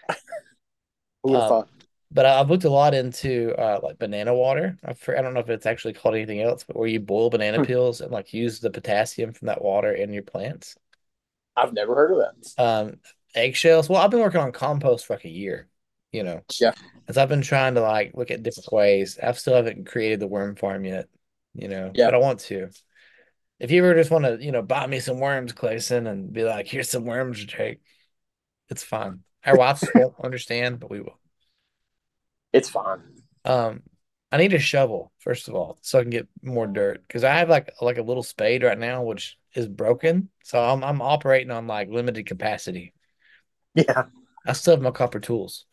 [1.24, 1.70] Who Um, thought?
[2.12, 4.78] but I- I've looked a lot into uh like banana water.
[4.84, 7.30] I for, I don't know if it's actually called anything else, but where you boil
[7.30, 7.64] banana Hmm.
[7.66, 10.78] peels and like use the potassium from that water in your plants.
[11.56, 12.50] I've never heard of that.
[12.58, 13.00] Um,
[13.36, 13.90] eggshells.
[13.90, 15.69] Well, I've been working on compost for like a year,
[16.12, 16.42] you know.
[16.60, 16.74] Yeah.
[17.08, 19.18] As I've been trying to like look at different ways.
[19.22, 21.08] I still haven't created the worm farm yet,
[21.54, 22.08] you know, Yeah.
[22.08, 22.70] but I want to.
[23.60, 26.44] If you ever just want to, you know, buy me some worms, Clayson, and be
[26.44, 27.80] like, here's some worms to take,
[28.70, 29.22] it's fine.
[29.46, 31.20] Our wives won't understand, but we will.
[32.54, 33.02] It's fine.
[33.46, 33.84] Um,
[34.32, 37.02] I need a shovel, first of all, so I can get more dirt.
[37.08, 40.30] Because I have like like a little spade right now, which is broken.
[40.44, 42.94] So I'm I'm operating on like limited capacity.
[43.76, 44.06] Yeah.
[44.46, 45.66] I still have my copper tools.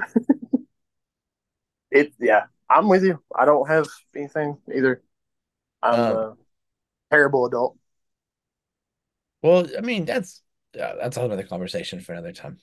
[1.90, 2.46] It yeah.
[2.68, 3.20] I'm with you.
[3.34, 5.02] I don't have anything either.
[5.82, 6.36] I'm Um, a
[7.10, 7.78] terrible adult.
[9.42, 10.42] Well, I mean, that's
[10.74, 12.58] uh, that's a whole other conversation for another time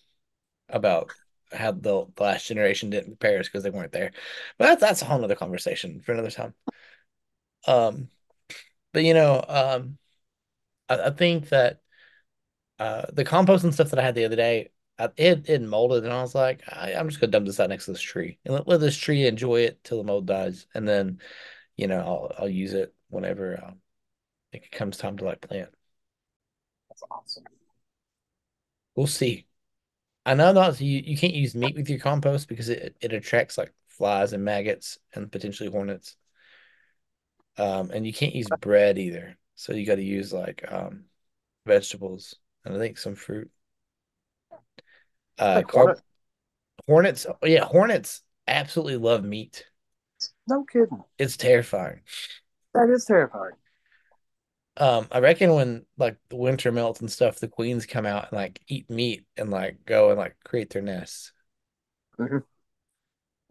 [0.70, 1.12] about
[1.54, 4.12] how the, the last generation didn't prepare us because they weren't there.
[4.58, 6.56] But that's that's a whole other conversation for another time.
[7.68, 8.10] Um,
[8.94, 10.00] but you know, um,
[10.90, 11.82] I, I think that
[12.80, 14.70] uh the compost and stuff that I had the other day,
[15.00, 17.70] I, it it molded, and I was like, I, I'm just gonna dump this out
[17.70, 20.68] next to this tree and let, let this tree enjoy it till the mold dies,
[20.74, 21.20] and then
[21.78, 23.82] you know I'll I'll use it whenever um,
[24.54, 25.70] it comes time to like plant.
[26.90, 27.44] That's awesome.
[28.96, 29.48] We'll see.
[30.26, 33.58] I know not you you can't use meat with your compost because it it attracts
[33.58, 36.18] like flies and maggots and potentially hornets.
[37.58, 39.38] Um, and you can't use bread either.
[39.56, 41.06] So you got to use like um
[41.66, 43.52] vegetables and I think some fruit.
[45.38, 46.02] Uh, Like carb hornet?
[46.88, 47.26] hornets.
[47.28, 49.66] oh, Yeah, hornets absolutely love meat.
[50.48, 51.04] No kidding.
[51.20, 52.02] It's terrifying.
[52.74, 53.56] That is terrifying.
[54.78, 58.34] Um, I reckon when like the winter melts and stuff, the queens come out and
[58.34, 61.32] like eat meat and like go and like create their nests.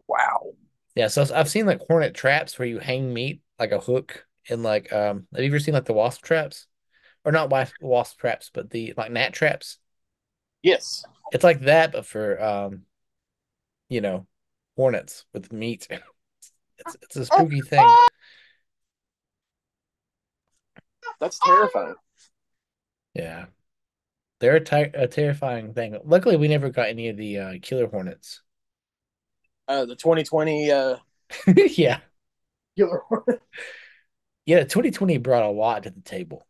[0.07, 0.53] Wow.
[0.95, 4.63] Yeah, so I've seen like hornet traps where you hang meat like a hook and
[4.63, 6.67] like um have you ever seen like the wasp traps?
[7.25, 9.79] Or not wasp wasp traps, but the like gnat traps.
[10.61, 11.03] Yes.
[11.31, 12.83] It's like that, but for um,
[13.89, 14.27] you know,
[14.75, 15.87] hornets with meat.
[16.79, 17.83] It's it's a spooky thing.
[21.19, 21.95] That's terrifying.
[23.15, 23.47] Yeah.
[24.39, 25.97] They're a, ter a terrifying thing.
[26.05, 28.41] Luckily, we never got any of the uh, killer hornets.
[29.67, 30.97] Uh, the 2020 uh,
[31.55, 31.99] Yeah.
[32.77, 33.41] killer hornet.
[34.45, 36.45] Yeah, 2020 brought a lot to the table.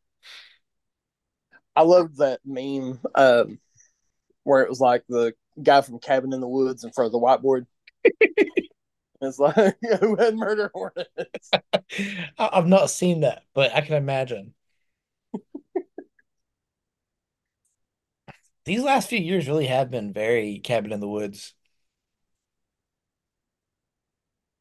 [1.76, 3.60] I love that meme um,
[4.48, 7.20] where it was like the guy from Cabin in the Woods in front of the
[7.20, 7.66] whiteboard.
[9.22, 9.56] it's like
[10.00, 11.52] who had murder hornets?
[12.40, 14.54] I've not seen that, but I can imagine.
[18.66, 21.54] These last few years really have been very cabin in the woods.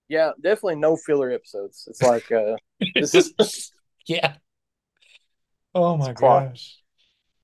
[0.08, 1.84] Yeah, definitely no filler episodes.
[1.88, 2.56] It's like uh,
[2.98, 3.72] this is
[4.06, 4.36] Yeah.
[5.74, 6.48] Oh my It's plot.
[6.50, 6.82] gosh.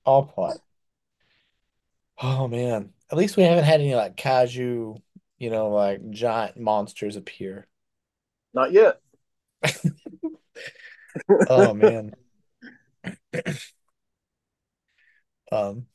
[0.05, 0.63] All plot.
[2.21, 2.93] Oh man.
[3.11, 5.01] At least we haven't had any like kaiju,
[5.39, 7.67] you know, like giant monsters appear.
[8.55, 9.01] not yet.
[11.49, 12.15] Oh man.
[15.53, 15.87] Um,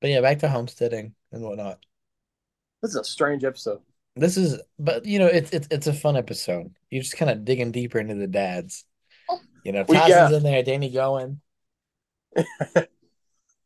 [0.00, 1.80] but yeah, back to homesteading and whatnot.
[2.80, 3.80] This is a strange episode.
[4.16, 6.74] This is, but you know, it's it's it's a fun episode.
[6.88, 8.86] You're just kind of digging deeper into the dads.
[9.64, 11.42] You know, Tyson's in there, Danny going.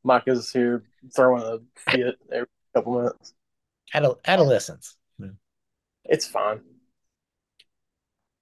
[0.04, 1.58] Mike is here throwing a
[1.90, 3.34] fit every couple minutes.
[3.94, 4.96] Adol adolescence.
[6.04, 6.60] It's fine.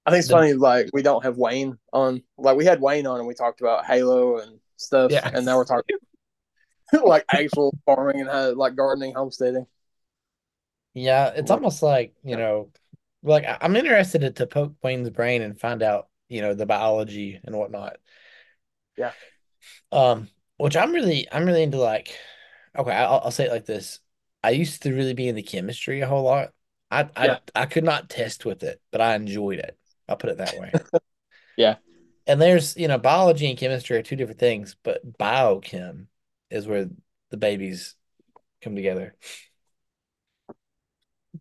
[0.05, 2.21] I think it's The- funny, like we don't have Wayne on.
[2.37, 5.29] Like we had Wayne on, and we talked about Halo and stuff, Yeah.
[5.33, 5.95] and now we're talking
[7.05, 9.65] like actual farming and how, like gardening, homesteading.
[10.93, 12.69] Yeah, it's almost like, you know,
[13.23, 17.55] like I'm interested to poke Wayne's brain and find out, you know, the biology and
[17.57, 17.95] whatnot.
[18.97, 19.13] Yeah.
[19.93, 20.27] Um,
[20.63, 22.17] which I'm really, I'm really into like,
[22.77, 23.99] okay, I'll, I'll say it like this.
[24.41, 26.51] I used to really be into chemistry a whole lot.
[26.89, 27.37] I, I, Yeah.
[27.53, 29.77] I could not test with it, but I enjoyed it.
[30.07, 30.71] I'll put it that way.
[31.57, 31.75] Yeah.
[32.25, 36.05] And there's, you know, biology and chemistry are two different things, but biochem
[36.49, 36.89] is where
[37.29, 37.95] the babies
[38.61, 39.15] come together.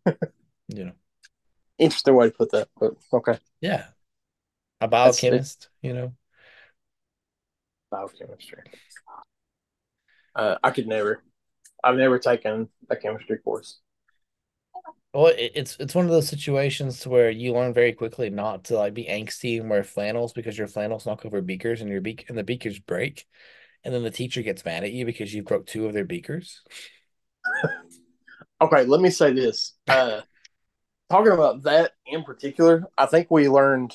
[0.66, 0.92] You know.
[1.78, 3.38] Interesting way to put that, but okay.
[3.60, 3.86] Yeah.
[4.80, 6.12] A biochemist, you know.
[7.90, 8.62] Biochemistry.
[10.34, 11.22] Uh, I could never.
[11.84, 13.80] I've never taken a chemistry course.
[15.14, 18.94] Well, it's it's one of those situations where you learn very quickly not to like
[18.94, 22.38] be angsty and wear flannels because your flannels knock over beakers and your beak and
[22.38, 23.26] the beakers break,
[23.84, 26.62] and then the teacher gets mad at you because you broke two of their beakers.
[28.62, 29.74] okay, let me say this.
[29.86, 30.22] Uh,
[31.10, 33.94] talking about that in particular, I think we learned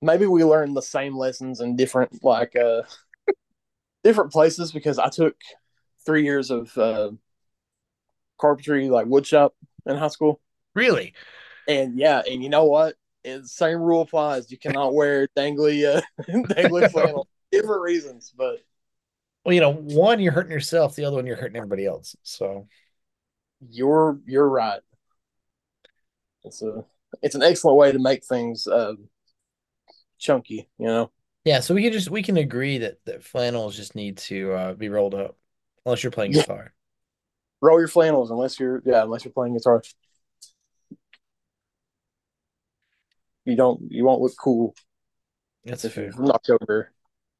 [0.00, 2.82] maybe we learned the same lessons in different like uh
[4.06, 5.34] different places because I took
[6.04, 7.10] three years of uh,
[8.38, 9.50] carpentry like woodshop
[9.84, 10.40] in high school.
[10.74, 11.12] Really?
[11.66, 12.94] And yeah, and you know what?
[13.24, 14.52] the same rule applies.
[14.52, 17.26] You cannot wear dangly uh, dangly flannel.
[17.50, 18.58] Different reasons, but
[19.44, 22.14] well, you know, one you're hurting yourself, the other one you're hurting everybody else.
[22.22, 22.68] So
[23.68, 24.80] you're you're right.
[26.44, 26.84] It's a
[27.22, 28.94] it's an excellent way to make things uh,
[30.18, 31.10] chunky, you know.
[31.46, 34.74] Yeah, so we can just we can agree that that flannels just need to uh,
[34.74, 35.38] be rolled up,
[35.86, 36.74] unless you're playing guitar
[37.60, 39.82] roll your flannels unless you're yeah unless you're playing guitar.
[43.44, 44.74] You don't you won't look cool.
[45.64, 46.10] That's if fair.
[46.18, 46.92] knocked over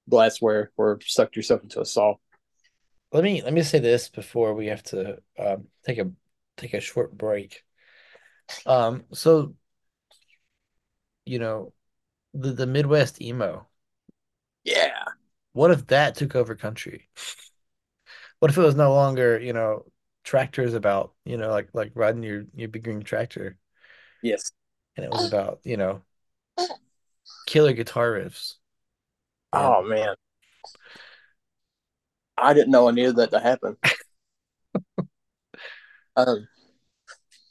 [0.08, 2.14] glassware or sucked yourself into a saw.
[3.12, 6.10] Let me let me say this before we have to um, take a
[6.56, 7.62] take a short break.
[8.64, 9.54] Um, so
[11.24, 11.72] you know,
[12.34, 13.66] the the Midwest emo.
[14.66, 15.04] Yeah.
[15.52, 17.08] What if that took over country?
[18.40, 19.86] What if it was no longer, you know,
[20.24, 23.56] tractors about, you know, like like riding your your big green tractor.
[24.22, 24.50] Yes.
[24.96, 26.02] And it was about, you know,
[27.46, 28.54] killer guitar riffs.
[29.52, 30.16] Oh man.
[32.36, 33.76] I didn't know I needed that to happen.
[36.16, 36.48] um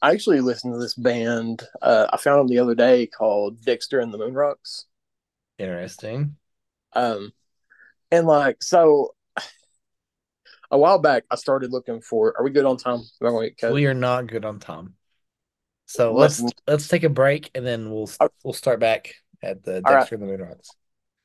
[0.01, 1.63] I actually listened to this band.
[1.81, 4.85] Uh, I found them the other day called Dexter and the Moon Rocks.
[5.57, 6.35] Interesting.
[6.95, 7.33] Um,
[8.11, 9.13] and like so,
[10.71, 12.33] a while back, I started looking for.
[12.37, 13.01] Are we good on time?
[13.61, 14.95] We are not good on time.
[15.87, 18.09] So let's let's take a break and then we'll
[18.43, 20.11] we'll start back at the Dexter right.
[20.13, 20.69] and the Moon Rocks.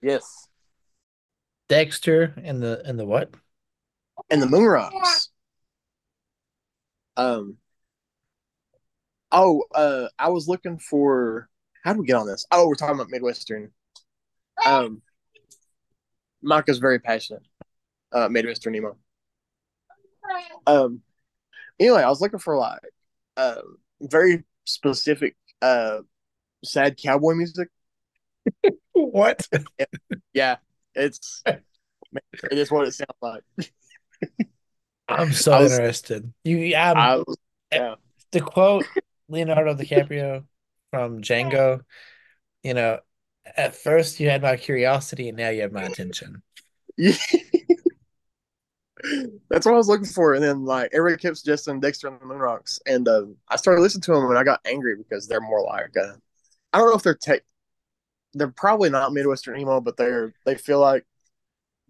[0.02, 0.48] Yes.
[1.68, 3.32] Dexter and the and the what?
[4.30, 5.30] And the Moon Rocks.
[7.16, 7.56] Um.
[9.32, 11.48] Oh, uh, I was looking for.
[11.84, 12.44] How do we get on this?
[12.50, 13.70] Oh, we're talking about Midwestern.
[14.66, 15.00] Um,
[16.42, 17.42] Micah's very passionate.
[18.12, 18.70] Uh, made Mr.
[18.70, 18.96] Nemo.
[20.66, 21.02] Um.
[21.78, 22.80] Anyway, I was looking for like,
[23.36, 23.62] uh,
[24.00, 25.98] very specific, uh,
[26.64, 27.68] sad cowboy music.
[28.92, 29.48] what?
[30.34, 30.56] yeah,
[30.94, 31.62] it's it
[32.50, 33.42] is what it sounds like.
[35.08, 36.32] I'm so was, interested.
[36.44, 37.36] You, um, was,
[37.72, 37.94] yeah.
[38.32, 38.84] To quote
[39.28, 40.44] Leonardo DiCaprio
[40.90, 41.80] from Django,
[42.62, 43.00] you know,
[43.56, 46.42] at first you had my curiosity, and now you have my attention.
[49.48, 50.34] That's what I was looking for.
[50.34, 53.80] And then like everybody kept suggesting Dexter and the Moon Rocks, and uh, I started
[53.80, 56.14] listening to them, and I got angry because they're more like uh,
[56.72, 57.42] I don't know if they're tech.
[58.34, 61.04] They're probably not Midwestern emo, but they're they feel like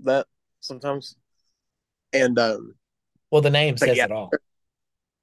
[0.00, 0.26] that
[0.60, 1.16] sometimes.
[2.12, 2.74] And um,
[3.30, 4.30] well, the name says yeah, it all.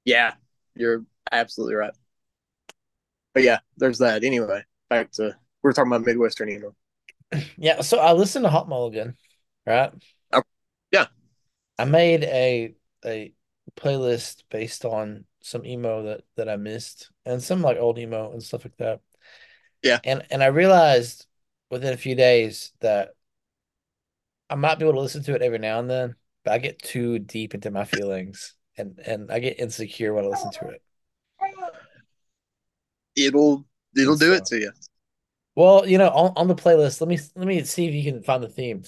[0.04, 0.34] Yeah,
[0.74, 1.94] you're absolutely right.
[3.34, 4.24] But yeah, there's that.
[4.24, 5.36] Anyway, back to
[5.68, 6.74] we are talking about Midwestern emo.
[7.58, 9.14] Yeah, so I listened to Hot Mulligan,
[9.66, 9.92] right?
[10.32, 10.42] Oh,
[10.90, 11.08] yeah.
[11.78, 13.34] I made a a
[13.76, 18.42] playlist based on some emo that that I missed and some like old emo and
[18.42, 19.00] stuff like that.
[19.82, 19.98] Yeah.
[20.04, 21.26] And and I realized
[21.70, 23.10] within a few days that
[24.48, 26.14] I might be able to listen to it every now and then,
[26.44, 30.28] but I get too deep into my feelings and and I get insecure when I
[30.28, 30.82] listen to it.
[33.16, 34.72] It'll it'll do it to you.
[35.58, 38.22] Well, you know, on, on the playlist, let me let me see if you can
[38.22, 38.84] find the theme.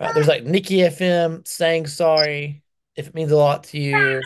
[0.00, 2.62] Uh, there's like Nikki FM saying sorry
[2.96, 4.22] if it means a lot to you.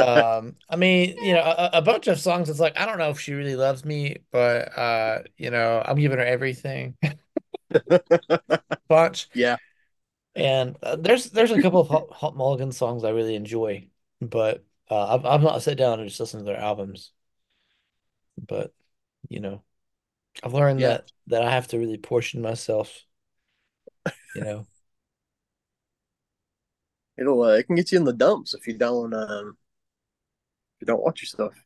[0.00, 2.48] um, I mean, you know, a, a, bunch of songs.
[2.48, 5.98] It's like I don't know if she really loves me, but uh, you know, I'm
[5.98, 6.96] giving her everything.
[8.88, 9.56] bunch, yeah.
[10.36, 13.88] And uh, there's there's a couple of Hot, Hot Mulligan songs I really enjoy,
[14.20, 17.10] but uh, I've I've not sat down and just listened to their albums.
[18.40, 18.72] But
[19.28, 19.64] you know,
[20.42, 20.88] I've learned yeah.
[20.88, 23.04] that that I have to really portion myself.
[24.34, 24.66] You know
[27.18, 29.56] it'll uh, it can get you in the dumps if you don't um
[30.76, 31.64] if you don't watch your stuff.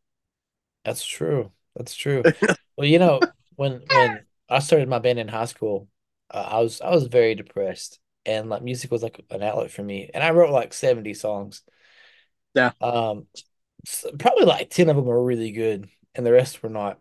[0.84, 1.52] That's true.
[1.76, 2.22] That's true.
[2.76, 3.20] well, you know,
[3.56, 5.88] when when I started my band in high school,
[6.30, 9.82] uh, I was I was very depressed, and like music was like an outlet for
[9.82, 10.10] me.
[10.12, 11.62] And I wrote like seventy songs.
[12.54, 12.72] Yeah.
[12.80, 13.26] Um,
[13.84, 16.98] so probably like ten of them were really good, and the rest were not.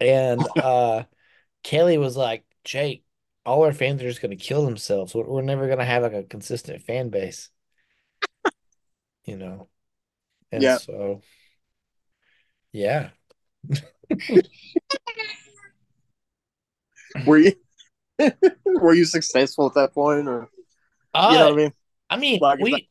[0.00, 1.04] And uh,
[1.64, 3.04] Kelly was like, "Jake,
[3.46, 5.14] all our fans are just going to kill themselves.
[5.14, 7.50] We're, we're never going to have like a consistent fan base,
[9.24, 9.68] you know.
[10.52, 10.72] And Yeah.
[10.72, 11.22] so,
[12.72, 13.10] yeah.
[17.24, 17.52] Were you
[18.66, 20.48] were you successful at that point, or
[21.14, 21.72] Uh, you know what I mean?
[22.10, 22.88] I mean, Like, we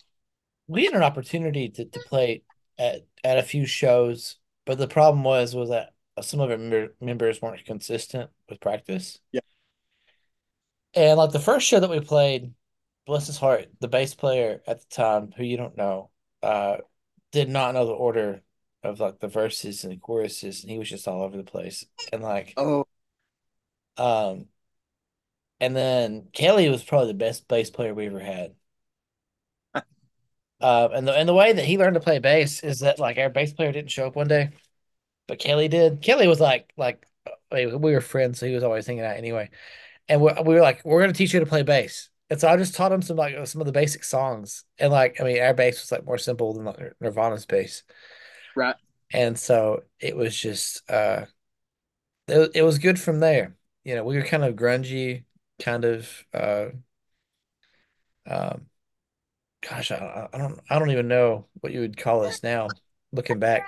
[0.67, 2.43] we had an opportunity to, to play
[2.79, 6.93] at at a few shows, but the problem was was that some of our member,
[7.01, 9.19] members weren't consistent with practice.
[9.31, 9.41] Yeah.
[10.93, 12.53] And like the first show that we played,
[13.05, 16.09] bless his heart, the bass player at the time, who you don't know,
[16.41, 16.77] uh,
[17.31, 18.41] did not know the order
[18.83, 21.85] of like the verses and the choruses, and he was just all over the place.
[22.11, 22.85] And like, Oh,
[23.97, 24.45] um,
[25.59, 28.55] and then Kelly was probably the best bass player we ever had.
[30.61, 33.17] Uh, and the and the way that he learned to play bass is that like
[33.17, 34.49] our bass player didn't show up one day,
[35.29, 36.01] but Kelly did.
[36.01, 37.05] Kelly was like like
[37.51, 39.51] we were friends, so he was always hanging out anyway.
[40.09, 42.09] And we we were like, we're gonna teach you to play bass.
[42.31, 44.65] And so I just taught him some like some of the basic songs.
[44.79, 47.83] And like I mean, our bass was like more simple than like Nirvana's bass.
[48.55, 48.75] right.
[49.13, 51.25] And so it was just uh
[52.27, 53.55] it, it was good from there.
[53.83, 55.25] You know, we were kind of grungy,
[55.59, 56.69] kind of uh
[58.25, 58.65] um
[59.61, 62.67] gosh, I, I don't I don't even know what you would call us now
[63.11, 63.67] looking back.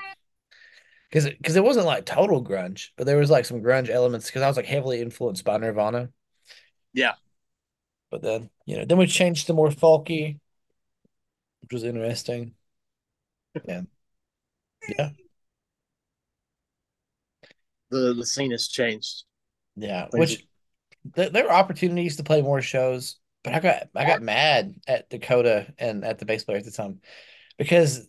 [1.11, 4.27] Cause it, cause it wasn't like total grunge, but there was like some grunge elements
[4.27, 6.09] because I was like heavily influenced by Nirvana.
[6.93, 7.13] Yeah.
[8.11, 10.39] But then, you know, then we changed to more folky,
[11.61, 12.55] which was interesting.
[13.67, 13.81] Yeah,
[14.87, 15.11] yeah,
[17.91, 19.25] The the scene has changed.
[19.75, 20.07] yeah.
[20.13, 20.45] Which
[21.15, 25.09] th there were opportunities to play more shows, but I got I got mad at
[25.09, 27.01] Dakota and at the bass player at the time
[27.57, 28.07] because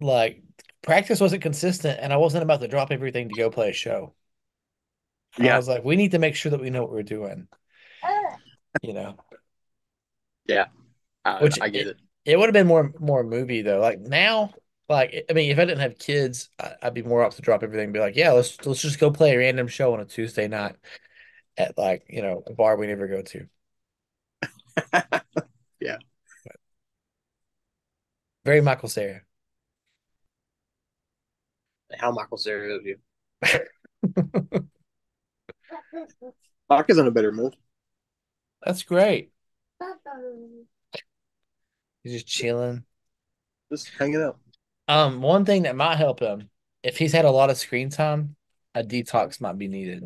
[0.00, 0.42] like
[0.88, 4.14] practice wasn't consistent and I wasn't about to drop everything to go play a show.
[5.36, 7.46] And I was like, we need to make sure that we know what we're doing,
[8.82, 9.16] you know.
[11.26, 11.98] I, Which I get it.
[12.24, 13.80] It would have been more more movie though.
[13.80, 14.54] Like now,
[14.88, 17.62] like I mean, if I didn't have kids, I, I'd be more up to drop
[17.62, 20.06] everything and be like, yeah, let's let's just go play a random show on a
[20.06, 20.76] Tuesday night
[21.58, 23.46] at like you know a bar we never go to.
[25.80, 25.98] Yeah.
[28.44, 29.22] Very Michael Cera.
[31.98, 32.96] How Michael Cera of you?
[36.68, 37.56] Mark is in a better mood.
[38.64, 39.32] That's great.
[42.02, 42.84] He's just chilling.
[43.70, 44.38] Just hanging out.
[44.88, 46.48] Um, one thing that might help him
[46.82, 48.36] if he's had a lot of screen time,
[48.74, 50.04] a detox might be needed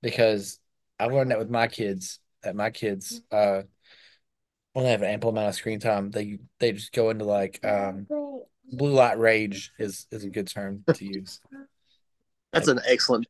[0.00, 0.58] because
[0.98, 2.18] I've learned that with my kids.
[2.42, 3.62] That my kids, uh,
[4.72, 7.64] when they have an ample amount of screen time, they they just go into like
[7.64, 8.06] um
[8.70, 11.40] blue light rage is is a good term to use.
[12.52, 13.26] That's an excellent.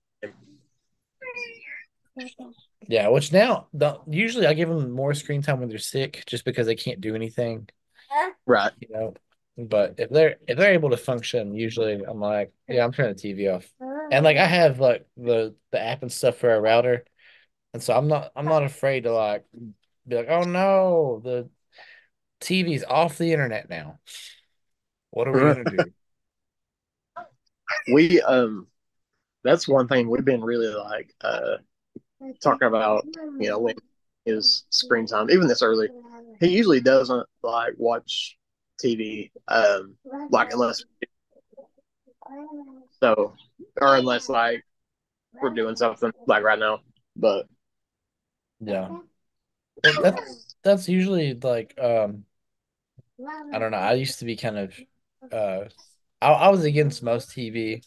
[2.89, 6.45] Yeah, which now the, usually I give them more screen time when they're sick, just
[6.45, 7.68] because they can't do anything,
[8.45, 8.72] Right.
[8.80, 9.14] you know.
[9.57, 13.20] But if they're if they're able to function, usually I'm like, yeah, I'm turning the
[13.20, 13.70] TV off.
[14.11, 17.05] And like I have like the the app and stuff for a router,
[17.72, 19.45] and so I'm not I'm not afraid to like
[20.07, 21.49] be like, oh no, the
[22.41, 24.01] TV's off the internet now.
[25.12, 25.92] What are we gonna do?
[27.92, 28.68] We um,
[29.44, 31.56] that's one thing we've been really like uh
[32.42, 33.06] talking about.
[33.38, 33.74] You know, when
[34.24, 35.90] his screen time, even this early,
[36.40, 38.38] he usually doesn't like watch
[38.80, 39.32] TV.
[39.48, 39.96] Um,
[40.30, 40.84] like unless
[43.02, 43.34] so,
[43.80, 44.64] or unless like
[45.40, 46.80] we're doing something like right now.
[47.16, 47.46] But
[48.60, 48.92] Yeah,
[49.98, 52.24] that's that's usually like um
[53.50, 53.78] I don't know.
[53.78, 54.74] I used to be kind of
[55.31, 55.64] uh
[56.20, 57.83] I, I was against most TV.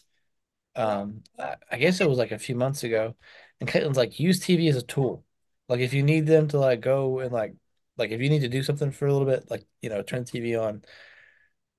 [0.76, 3.16] Um I, I guess it was like a few months ago.
[3.60, 5.24] And Caitlin's like, use TV as a tool.
[5.68, 7.54] Like if you need them to like go and like
[7.96, 10.24] like if you need to do something for a little bit, like, you know, turn
[10.24, 10.84] TV on.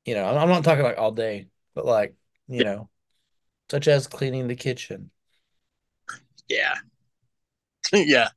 [0.05, 2.15] You know, I'm, I'm not talking like all day, but like,
[2.47, 2.89] you know,
[3.71, 5.11] such as cleaning the kitchen.
[6.49, 6.75] yeah,
[7.93, 8.29] yeah,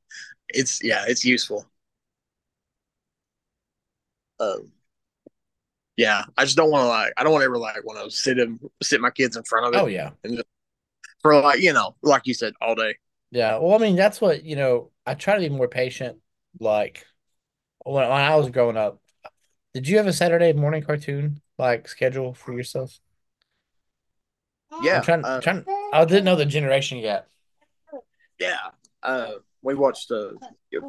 [0.49, 1.65] it's yeah, it's useful.
[4.39, 4.71] Um,
[6.01, 8.09] yeah, I just don't want to like, I don't want to ever like want to
[8.09, 10.09] sit him, sit my kids in front of it Oh yeah.
[11.21, 12.95] for like you know, like you said, all day.
[13.29, 13.59] Yeah.
[13.59, 16.17] Well, I mean, that's what, you know, I try to be more patient.
[16.59, 17.05] Like
[17.85, 18.99] when, when I was growing up,
[19.75, 22.99] did you have a Saturday morning cartoon like schedule for yourself?
[24.81, 27.27] Yeah, I'm trying, uh, trying, I didn't know the generation yet.
[28.39, 28.57] yeah.
[29.03, 30.31] Uh, we watched uh,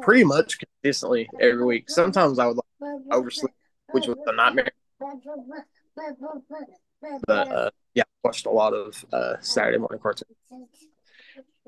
[0.01, 1.89] pretty much consistently every week.
[1.89, 3.53] Sometimes I would like, oversleep,
[3.91, 4.71] which was a nightmare.
[7.27, 10.31] But uh, yeah, I watched a lot of uh, Saturday morning cartoons.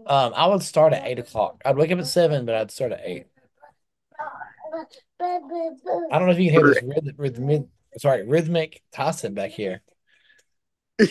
[0.07, 1.61] Um, I would start at eight o'clock.
[1.65, 3.27] I'd wake up at seven, but I'd start at eight.
[6.11, 9.81] I don't know if you can hear this rhythm, rhythm, sorry, rhythmic tossing back here.
[10.97, 11.09] what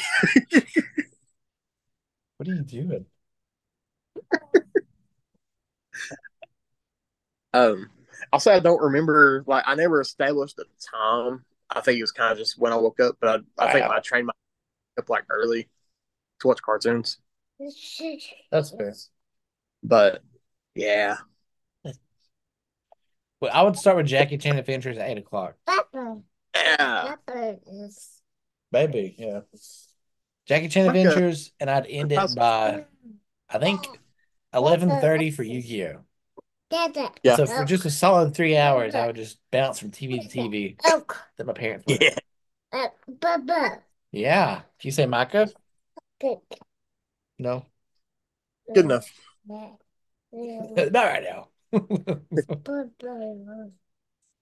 [2.49, 3.07] are you doing?
[7.53, 7.91] Um,
[8.33, 9.45] I'll say I don't remember.
[9.47, 11.45] Like, I never established a time.
[11.71, 13.17] I think it was kind of just when I woke up.
[13.21, 13.97] But I, I think Wow.
[13.97, 14.33] I trained my
[14.99, 15.69] up like early
[16.41, 17.19] to watch cartoons.
[18.51, 18.95] That's fair.
[19.83, 20.23] But
[20.75, 21.17] yeah,
[23.41, 25.57] Well, I would start with Jackie Chan Adventures at eight o'clock.
[26.55, 27.17] yeah,
[28.73, 29.41] Maybe, yeah.
[30.47, 32.85] Jackie Chan Like a- Adventures, and I'd end it by
[33.49, 33.87] I think
[34.53, 35.43] eleven thirty for
[36.75, 37.11] Yu-Gi-Oh.
[37.23, 37.37] Yeah.
[37.37, 40.77] So for just a solid three hours, I would just bounce from TV to TV
[41.37, 42.03] that my parents would.
[42.03, 42.89] yeah.
[44.13, 44.63] Yeah.
[44.79, 45.49] If you say Micah,
[47.39, 47.67] no,
[48.75, 49.13] Good enough.
[49.49, 49.79] not
[50.95, 51.49] right now.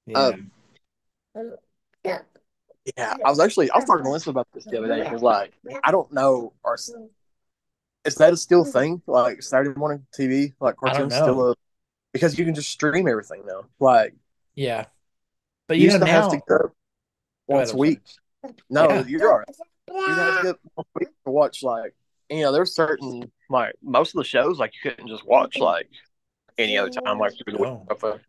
[0.06, 0.18] yeah.
[0.18, 0.50] Um,
[2.96, 5.22] Yeah, I was actually I was talking to Lisa about this the other day because
[5.22, 5.52] like
[5.84, 9.02] I don't know, or is that a still thing?
[9.06, 11.54] Like Saturday morning TV, like cartoons still a
[12.12, 13.64] because you can just stream everything now.
[13.80, 14.14] Like
[14.54, 14.86] yeah.
[15.68, 16.72] But you you know used to have to go Go
[17.46, 18.00] once a week.
[18.70, 19.04] No, Yeah.
[19.06, 19.46] you're right.
[19.88, 21.94] You have to go once a week to watch like
[22.30, 25.88] you know there's certain like most of the shows like you couldn't just watch like
[26.58, 27.86] any other time like you would No.
[27.88, 28.20] watch oh.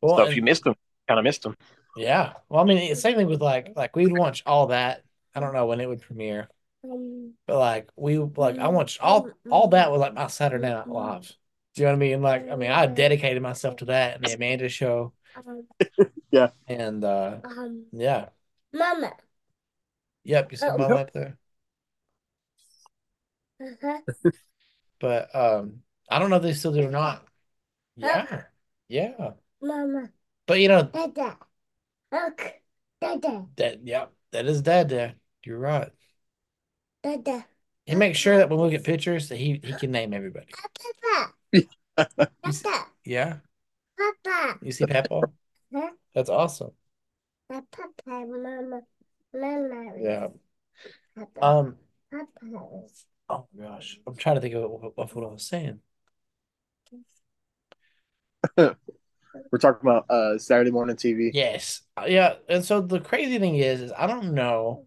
[0.00, 0.74] well, So if and- you missed them,
[1.08, 1.56] kind of missed them.
[1.96, 2.34] yeah.
[2.48, 5.02] Well, I mean, it's same thing with like like we would watch all that.
[5.34, 6.48] I don't know when it would premiere,
[6.84, 10.68] um, but like we like I um, watched all all that was like my Saturday
[10.68, 10.92] Night mm-hmm.
[10.92, 11.36] Live.
[11.76, 12.22] Do you know what I mean?
[12.22, 15.12] Like, I mean, I dedicated myself to that and the Amanda Show,
[16.30, 16.48] Yeah.
[16.66, 17.40] and uh
[17.92, 18.30] yeah,
[18.72, 19.12] Mama.
[20.24, 20.50] yep.
[20.50, 20.78] You see Oh.
[20.78, 21.36] mom up there,
[25.00, 27.26] but um, I don't know if they still do or not.
[27.96, 28.44] Yeah,
[28.88, 29.32] yeah.
[29.60, 30.08] Mama.
[30.46, 31.36] But you know Dada.
[32.10, 32.52] Look.
[33.02, 33.46] Dada.
[33.56, 34.88] that, yep, that is dad.
[34.88, 35.14] There,
[35.44, 35.90] you're right.
[37.02, 37.44] Dada.
[37.84, 40.46] He makes sure that when we look at pictures that he he can name everybody.
[40.52, 41.34] Papa.
[41.98, 42.86] You see- Papa.
[43.04, 43.36] Yeah,
[43.96, 44.58] Papa.
[44.62, 45.20] you see Papa?
[45.74, 45.90] Huh?
[46.14, 46.72] That's awesome.
[47.48, 47.88] Papa.
[48.06, 48.80] Mama.
[49.34, 49.92] Mama.
[49.98, 50.28] Yeah.
[51.16, 51.44] Papa.
[51.44, 51.76] Um.
[52.10, 52.82] Papa.
[53.28, 55.80] Oh gosh, I'm trying to think of what, of what I was saying.
[58.56, 61.30] We're talking about uh Saturday morning TV.
[61.32, 61.82] Yes.
[61.96, 62.34] Uh, Yeah.
[62.48, 64.86] And so the crazy thing is, is I don't know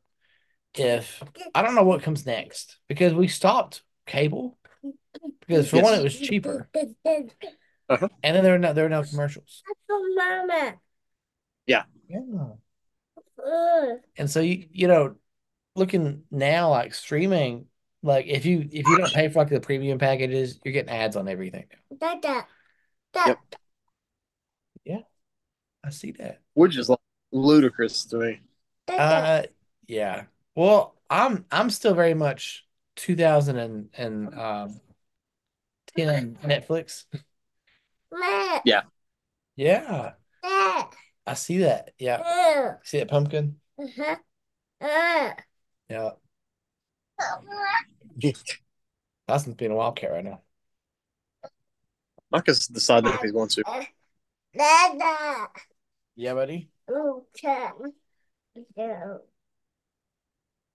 [0.76, 1.22] if
[1.54, 4.58] I don't know what comes next because we stopped cable
[5.48, 5.86] because for Yes.
[5.86, 6.70] one it was cheaper
[7.90, 8.08] Uh-huh.
[8.24, 9.64] and then there are no there are no commercials.
[9.90, 10.76] Mama.
[11.66, 11.84] Yeah.
[13.44, 15.16] Uh, And so you you know,
[15.76, 17.66] looking now like streaming,
[18.04, 21.16] like if you if you don't pay for like the premium packages, you're getting ads
[21.16, 21.66] on everything.
[21.98, 22.46] Dada.
[23.14, 23.28] Dada.
[23.30, 23.40] Yep.
[24.86, 25.02] Yeah,
[25.84, 26.42] I see that.
[26.54, 27.00] Which is like
[27.32, 28.42] ludicrous to me.
[28.88, 29.44] Uh,
[29.88, 30.24] yeah.
[30.56, 34.82] Well, I'm I'm still very much 2000 and and um
[36.06, 37.06] 10 Netflix.
[38.66, 38.82] Yeah.
[39.56, 40.12] Yeah,
[41.28, 41.92] I see that.
[42.00, 43.58] Yeah, see that pumpkin.
[43.78, 44.16] Uh-huh.
[44.80, 45.32] Uh.
[45.90, 46.12] Yeah,
[49.28, 50.42] Dawson's being a wildcat right now.
[52.32, 53.64] Micah's deciding if he's going to.
[56.16, 56.70] Yeah, buddy.
[56.90, 57.68] Okay.
[58.76, 59.18] Yeah.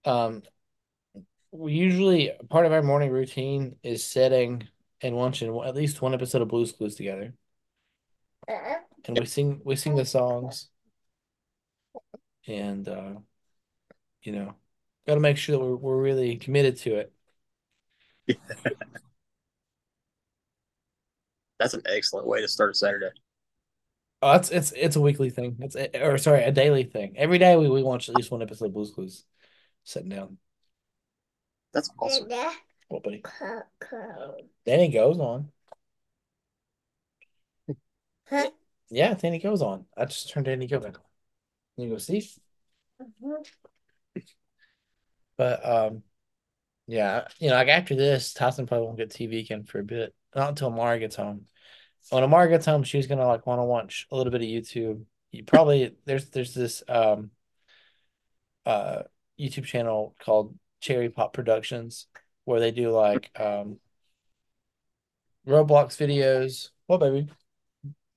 [0.05, 0.43] Um,
[1.53, 4.69] we usually part of our morning routine is setting
[5.03, 7.35] and watching at least one episode of Blue's Clues together,
[8.49, 10.69] Uh, and we sing we sing the songs,
[12.47, 13.15] and uh,
[14.23, 14.55] you know,
[15.07, 17.13] got to make sure that we're we're really committed to it.
[21.59, 23.11] That's an excellent way to start a Saturday.
[24.23, 25.57] Oh, it's it's it's a weekly thing.
[25.61, 27.15] It's or sorry, a daily thing.
[27.17, 29.25] Every day we, we watch at least one episode of Blue's Clues.
[29.85, 30.39] Sitting down.
[31.73, 32.29] That's awesome.
[33.03, 33.23] Buddy?
[33.23, 34.37] Coco.
[34.65, 35.51] Danny Go's on.
[38.29, 38.51] Huh?
[38.91, 39.87] Yeah, he goes on.
[39.97, 41.85] I just turned Danny Go back on.
[41.85, 42.31] You go see.
[43.01, 43.45] Mhm.
[45.37, 46.03] But um,
[46.87, 50.15] yeah, you know, like after this, Tyson probably won't get TV again for a bit.
[50.35, 51.47] Not until Amara gets home.
[52.11, 55.05] When Amara gets home, she's gonna like want to watch a little bit of YouTube.
[55.33, 57.31] You probably there's there's this um
[58.67, 59.03] uh
[59.41, 62.07] YouTube channel called Cherry Pop Productions
[62.45, 63.79] where they do like um
[65.47, 66.71] Roblox videos.
[66.87, 67.29] What baby?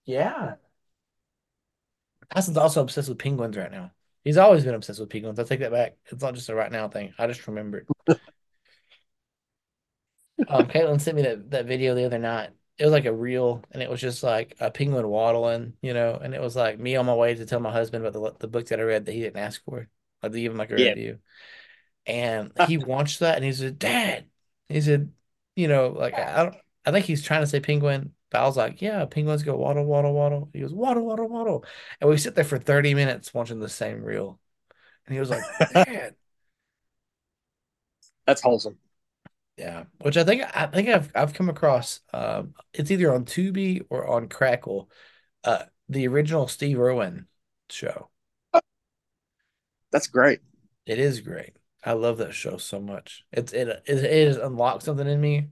[0.06, 0.56] Yeah.
[2.34, 3.92] Tyson's also obsessed with penguins right now.
[4.24, 5.40] He's always been obsessed with penguins.
[5.40, 5.96] I take that back.
[6.08, 7.14] It's not just a right now thing.
[7.18, 7.88] I just remembered.
[10.48, 13.64] um, Caitlin sent me that, that video the other night it was like a reel,
[13.72, 16.96] and it was just like a penguin waddling, you know, and it was like me
[16.96, 19.14] on my way to tell my husband about the the book that I read that
[19.14, 19.90] he didn't ask for,
[20.22, 20.90] like to give him like a Yeah.
[20.90, 21.18] review,
[22.08, 24.30] and he watched that and he said, "Dad,"
[24.70, 25.14] he said,
[25.58, 28.58] you know, like I don't, I think he's trying to say penguin, but I was
[28.58, 31.66] like, "Yeah, penguins go waddle, waddle, waddle." He goes, "Waddle, waddle, waddle,"
[32.02, 34.40] and we sit there for thirty minutes watching the same reel,
[35.08, 36.16] and he was like, "Dad."
[38.26, 38.78] That's wholesome.
[39.58, 42.02] Yeah, which I think I think I've I've come across.
[42.14, 44.90] Um, it's either on Tubi or on Crackle.
[45.44, 47.28] Uh, the original Steve Irwin
[47.70, 48.10] show.
[49.92, 50.40] That's great.
[50.88, 51.56] It is great.
[51.88, 53.24] I love that show so much.
[53.32, 55.50] It's it it, it has unlocked something in me.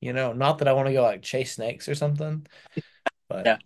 [0.00, 2.46] You know, not that I want to go like chase snakes or something,
[3.28, 3.58] but Yeah.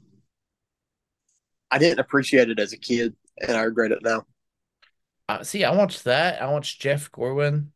[1.70, 4.26] I didn't appreciate it as a kid, and I regret it now.
[5.28, 6.42] uh, see, I watched that.
[6.42, 7.72] I watched Jeff Corwin,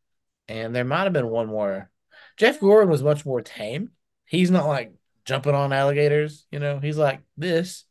[0.47, 1.89] and there might have been one more.
[2.37, 3.91] Jeff Corwin was much more tame.
[4.25, 4.93] He's not like
[5.25, 6.45] jumping on alligators.
[6.51, 7.85] You know, he's like this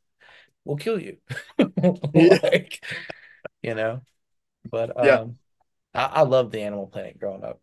[0.64, 1.18] will kill you.
[2.14, 2.84] Like,
[3.62, 4.02] you know,
[4.70, 5.20] but Yeah.
[5.94, 7.60] I, I loved the Animal Planet growing up.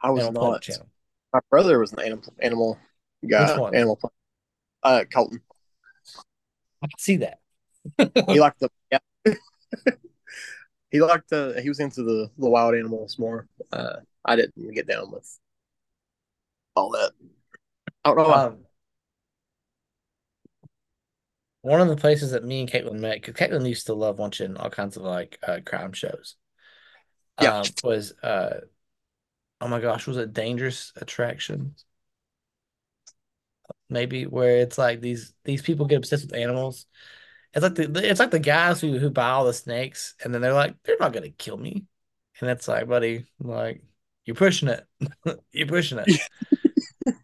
[0.00, 0.62] I was Animal Planet not.
[0.62, 0.88] channel.
[1.32, 2.78] My brother was an animal animal
[3.28, 3.50] guy.
[3.50, 3.74] Which one?
[3.74, 3.96] Animal.
[3.96, 4.14] Planet.
[4.82, 5.40] Uh, Colton.
[6.82, 7.40] I can see that.
[8.28, 8.70] He liked the.
[8.90, 8.98] Yeah.
[10.90, 11.58] he liked the.
[11.62, 13.48] He was into the the wild animals more.
[13.72, 15.38] Uh, I didn't get down with
[16.74, 17.12] all that.
[18.04, 18.28] I don't know.
[18.28, 18.44] why.
[18.44, 18.58] Um,
[21.66, 24.56] one of the places that me and Caitlin met, because Caitlin used to love watching
[24.56, 26.36] all kinds of like uh, crime shows.
[27.42, 27.58] Yeah.
[27.58, 28.60] Um, was uh,
[29.60, 31.84] oh my gosh, was it Dangerous Attractions?
[33.90, 36.86] Maybe where it's like these these people get obsessed with animals.
[37.52, 40.42] It's like the it's like the guys who who buy all the snakes and then
[40.42, 41.84] they're like they're not gonna kill me,
[42.40, 43.82] and it's like buddy, like
[44.24, 44.86] you're pushing it,
[45.50, 46.20] you're pushing it.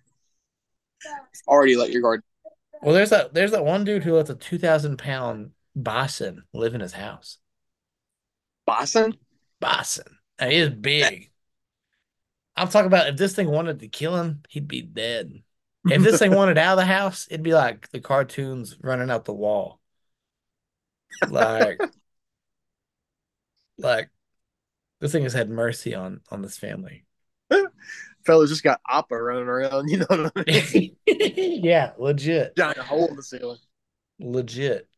[1.47, 2.22] Already let your guard.
[2.83, 6.74] Well, there's that there's that one dude who lets a two thousand pound bison live
[6.74, 7.39] in his house.
[8.66, 9.16] Bison.
[9.61, 10.18] Bison.
[10.39, 11.30] And he is big.
[12.57, 15.43] I'm talking about if this thing wanted to kill him, he'd be dead.
[15.89, 19.24] If this thing wanted out of the house, it'd be like the cartoons running out
[19.24, 19.80] the wall.
[21.28, 21.80] Like,
[23.78, 24.11] like
[25.01, 27.05] this thing has had mercy on on this family.
[28.25, 29.89] Fellas just got Appa running around.
[29.91, 30.97] You know what I mean?
[31.07, 32.57] yeah, legit.
[32.57, 33.59] Giant hole in the ceiling.
[34.18, 34.89] legit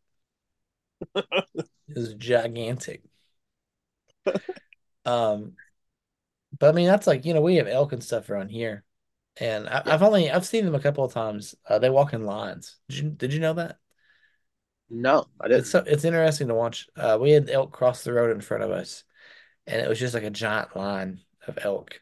[1.88, 3.02] is gigantic.
[5.06, 5.52] Um,
[6.58, 8.84] but I mean that's like you know we have elk and stuff around here,
[9.36, 11.54] and I, I've only I've seen them a couple of times.
[11.68, 12.76] Uh, they walk in lines.
[12.88, 13.76] Did you did you know that?
[14.88, 15.60] No, I didn't.
[15.60, 16.88] It's so it's interesting to watch.
[16.96, 19.04] Uh, we had elk cross the road in front of us,
[19.66, 22.00] and it was just like a giant line of elk.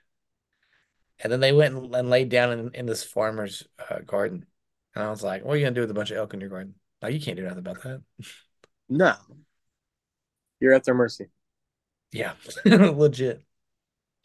[1.20, 4.46] And then they went and, and laid down in, in this farmer's uh, garden,
[4.94, 6.40] and I was like, "What are you gonna do with a bunch of elk in
[6.40, 6.74] your garden?
[7.00, 8.02] Like you can't do nothing about that."
[8.88, 9.14] No.
[10.60, 11.26] You're at their mercy.
[12.12, 12.34] Yeah,
[12.64, 13.42] legit.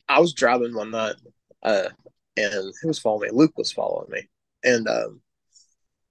[0.09, 1.15] I was driving one night,
[1.63, 1.89] uh,
[2.35, 3.37] and who was following me?
[3.37, 4.29] Luke was following me,
[4.63, 5.21] and um,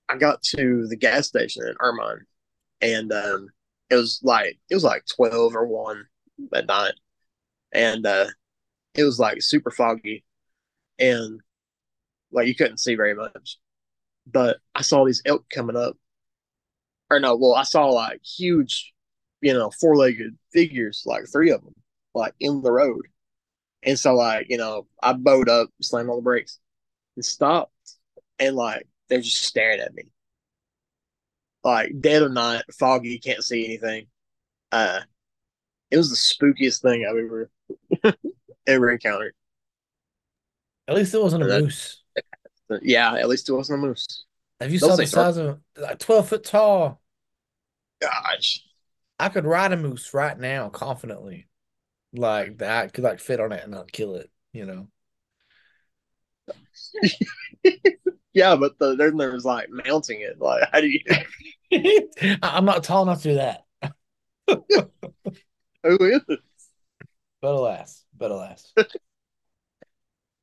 [0.09, 2.25] I got to the gas station in Irvine,
[2.81, 3.51] and um,
[3.91, 6.07] it was like it was like twelve or one
[6.55, 6.95] at night,
[7.73, 8.27] and uh,
[8.95, 10.25] it was like super foggy,
[10.99, 11.41] and
[12.33, 13.59] like you couldn't see very much,
[14.27, 15.97] but I saw these elk coming up,
[17.11, 18.93] or no, well I saw like huge,
[19.41, 21.75] you know, four legged figures, like three of them,
[22.15, 23.07] like in the road.
[23.83, 26.59] And so, like, you know, I bowed up, slammed on the brakes,
[27.17, 27.73] and stopped.
[28.39, 30.05] And, like, they're just staring at me.
[31.65, 34.07] Like, dead of night, foggy, can't see anything.
[34.73, 35.03] Uh,
[35.91, 38.17] it was the spookiest thing I've ever,
[38.67, 39.35] ever encountered.
[40.89, 42.03] At least it wasn't a That- moose.
[42.83, 44.25] Yeah, at least it wasn't a moose.
[44.61, 47.01] If you Those saw the things are- size of like 12 foot tall,
[48.01, 48.63] Gosh.
[49.19, 51.49] I could ride a moose right now confidently.
[52.13, 54.89] Like that could like fit on it and not kill it, you know.
[58.33, 60.39] Yeah, but the, then there's like mounting it.
[60.39, 61.01] Like, how do you,
[62.43, 63.65] I'm not tall enough to do that.
[65.83, 66.21] who is?
[67.41, 68.75] But alas, but alas.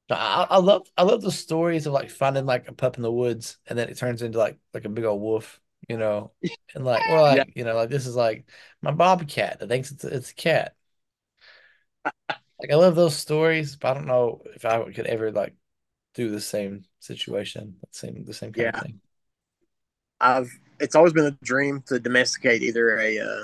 [0.10, 3.12] I, I love I love the stories of like finding like a pup in the
[3.12, 6.34] woods and then it turns into like like a big old wolf, you know,
[6.76, 7.44] and like or like Yeah.
[7.56, 8.50] you know like this is like
[8.82, 10.76] my bobcat that thinks it's it's a cat.
[12.62, 15.56] Like I love those stories, but I don't know if I could ever like
[16.14, 18.72] do the same situation, the same the same kind Yeah.
[18.72, 19.02] of thing.
[20.20, 23.44] I've it's always been a dream to domesticate either a uh,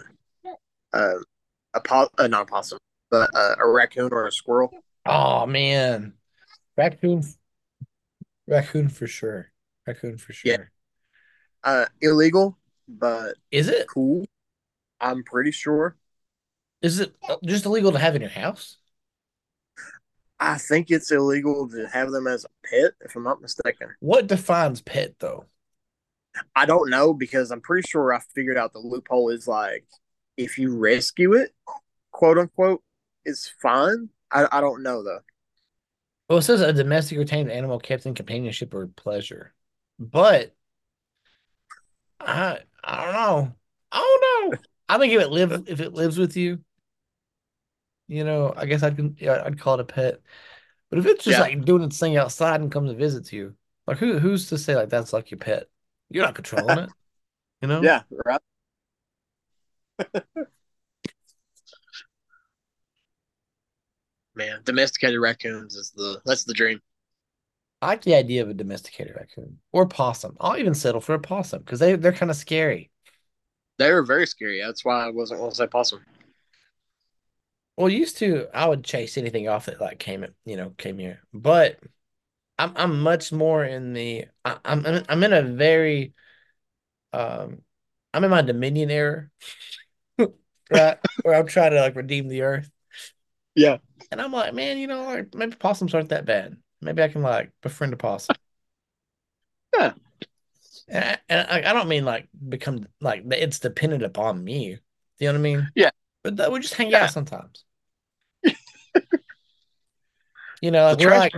[0.93, 1.19] uh,
[1.75, 2.79] a po- uh, not a possum,
[3.11, 4.73] but uh, a raccoon or a squirrel.
[5.05, 6.13] Oh man,
[6.79, 7.23] raccoon
[8.47, 9.51] Raccoon for sure.
[9.85, 10.51] Raccoon for sure.
[10.51, 10.57] Yeah.
[10.57, 10.71] sure.
[11.63, 12.57] Uh, illegal,
[12.87, 13.87] but Is it?
[13.87, 14.25] cool.
[14.99, 15.95] I'm pretty sure.
[16.81, 18.77] Is it uh, just illegal to have in your house?
[20.39, 23.89] I think it's illegal to have them as a pet, if I'm not mistaken.
[23.99, 25.45] What defines pet though?
[26.55, 29.85] I don't know because I'm pretty sure I figured out the loophole is like
[30.37, 31.53] if you rescue it,
[32.11, 32.81] quote unquote,
[33.25, 34.09] it's fine.
[34.31, 35.19] I, I don't know though.
[36.29, 39.53] Well, it says a domestic or tamed animal kept in companionship or pleasure.
[39.97, 40.55] But
[42.19, 43.55] I I don't know.
[43.91, 44.59] I don't know.
[44.87, 46.59] I think if it live if it lives with you,
[48.07, 50.21] you know, I guess I'd I'd call it a pet.
[50.89, 51.39] But if it's just Yeah.
[51.39, 53.55] like doing its thing outside and comes and visits you,
[53.87, 55.69] like who who's to say like that's like your pet?
[56.09, 56.93] You're not controlling it,
[57.61, 57.93] you know?
[58.01, 58.41] Yeah, right.
[64.39, 66.81] Man, domesticated raccoons is the that's the dream.
[67.81, 70.37] I like the idea of a domesticated raccoon or possum.
[70.39, 72.89] I'll even settle for a possum because they they're kind of scary.
[73.79, 74.61] They were very scary.
[74.61, 76.05] That's why I wasn't going to say possum.
[77.75, 81.19] Well, used to I would chase anything off that like came you know came here,
[81.33, 81.77] but
[82.57, 86.13] I'm I'm much more in the I, I'm I'm I'm in a very
[87.11, 87.61] um
[88.13, 89.29] I'm in my Dominion era,
[90.71, 90.97] right?
[91.23, 92.71] Where I'm trying to like redeem the earth,
[93.55, 93.77] Yeah.
[94.11, 96.57] and I'm like, man, you know, like maybe possums aren't that bad.
[96.81, 98.35] Maybe I can like befriend a possum.
[99.75, 99.93] Yeah.
[100.87, 104.79] And I, and I, I don't mean like become like it's dependent upon me.
[105.19, 105.67] You know what I mean?
[105.75, 105.91] Yeah.
[106.23, 107.03] But that we just hang Yeah.
[107.05, 107.63] out sometimes.
[110.61, 111.33] you know, like we're like,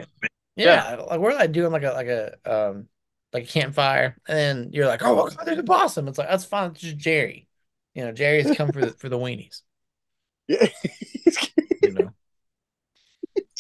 [0.56, 2.88] yeah, like we're like doing like a like a um
[3.34, 6.08] like a campfire, and then you're like, oh, well, there's a possum.
[6.08, 6.72] It's like that's fine.
[6.72, 7.48] It's just Jerry.
[7.94, 9.62] You know, Jerry's come for the for the weenies.
[10.48, 10.68] Yeah.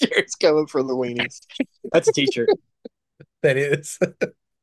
[0.01, 1.41] You know, Jared's coming for the weenies.
[1.91, 2.49] That's a t-shirt.
[3.43, 3.99] that is.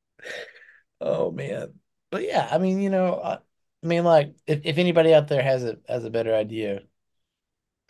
[1.00, 1.74] oh man,
[2.10, 5.42] but yeah, I mean, you know, I, I mean, like if if anybody out there
[5.42, 6.82] has a has a better idea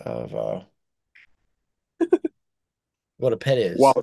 [0.00, 0.60] of uh
[3.16, 3.78] what a pet is.
[3.78, 3.94] Wow.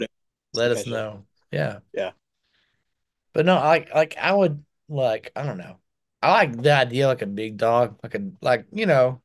[0.54, 1.26] let us know.
[1.52, 1.80] Yeah.
[1.94, 2.12] Yeah.
[3.34, 5.78] But no, I like like I would like I don't know.
[6.22, 9.22] I like the idea like a big dog, like a like you know,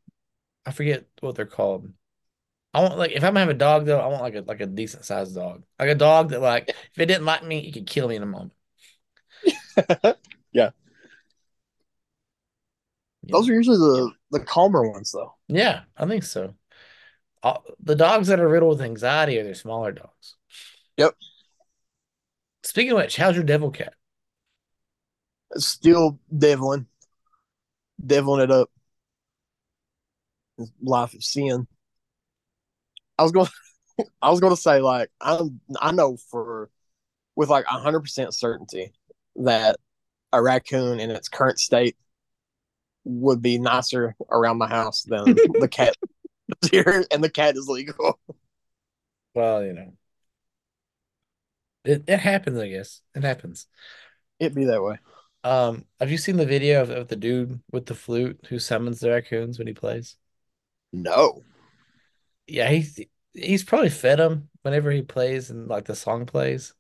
[0.66, 1.93] I forget what they're called.
[2.73, 4.61] I want like if I'm gonna have a dog though, I want like a like
[4.61, 7.73] a decent sized dog, like a dog that like if it didn't like me, it
[7.73, 8.53] could kill me in a moment.
[10.53, 10.71] Yeah.
[13.23, 15.35] Those are usually the the calmer ones though.
[15.49, 16.55] Yeah, I think so.
[17.43, 20.37] Uh, the dogs that are riddled with anxiety are the smaller dogs.
[20.97, 21.16] Yep.
[22.62, 23.93] Speaking of which, how's your devil cat?
[25.59, 26.87] Still deviling.
[28.05, 28.71] Deviling it up.
[30.83, 31.66] Life of sin.
[33.21, 33.49] I was going
[34.23, 36.71] I was gonna say like I'm I know for
[37.37, 38.95] with like hundred percent certainty
[39.37, 39.77] that
[40.33, 41.97] a raccoon in its current state
[43.05, 45.95] would be nicer around my house than the cat
[46.71, 48.18] here and the cat is legal.
[49.35, 49.93] Well, you know,
[51.85, 52.59] it it happens.
[52.59, 53.66] I guess it happens.
[54.39, 54.99] It'd be that way.
[55.45, 59.01] Um, have you seen the video of, of the dude with the flute who summons
[59.01, 60.16] the raccoons when he plays?
[60.93, 61.43] No.
[62.51, 63.01] Yeah, he's
[63.32, 66.74] he's probably fed them whenever he plays and like the song plays.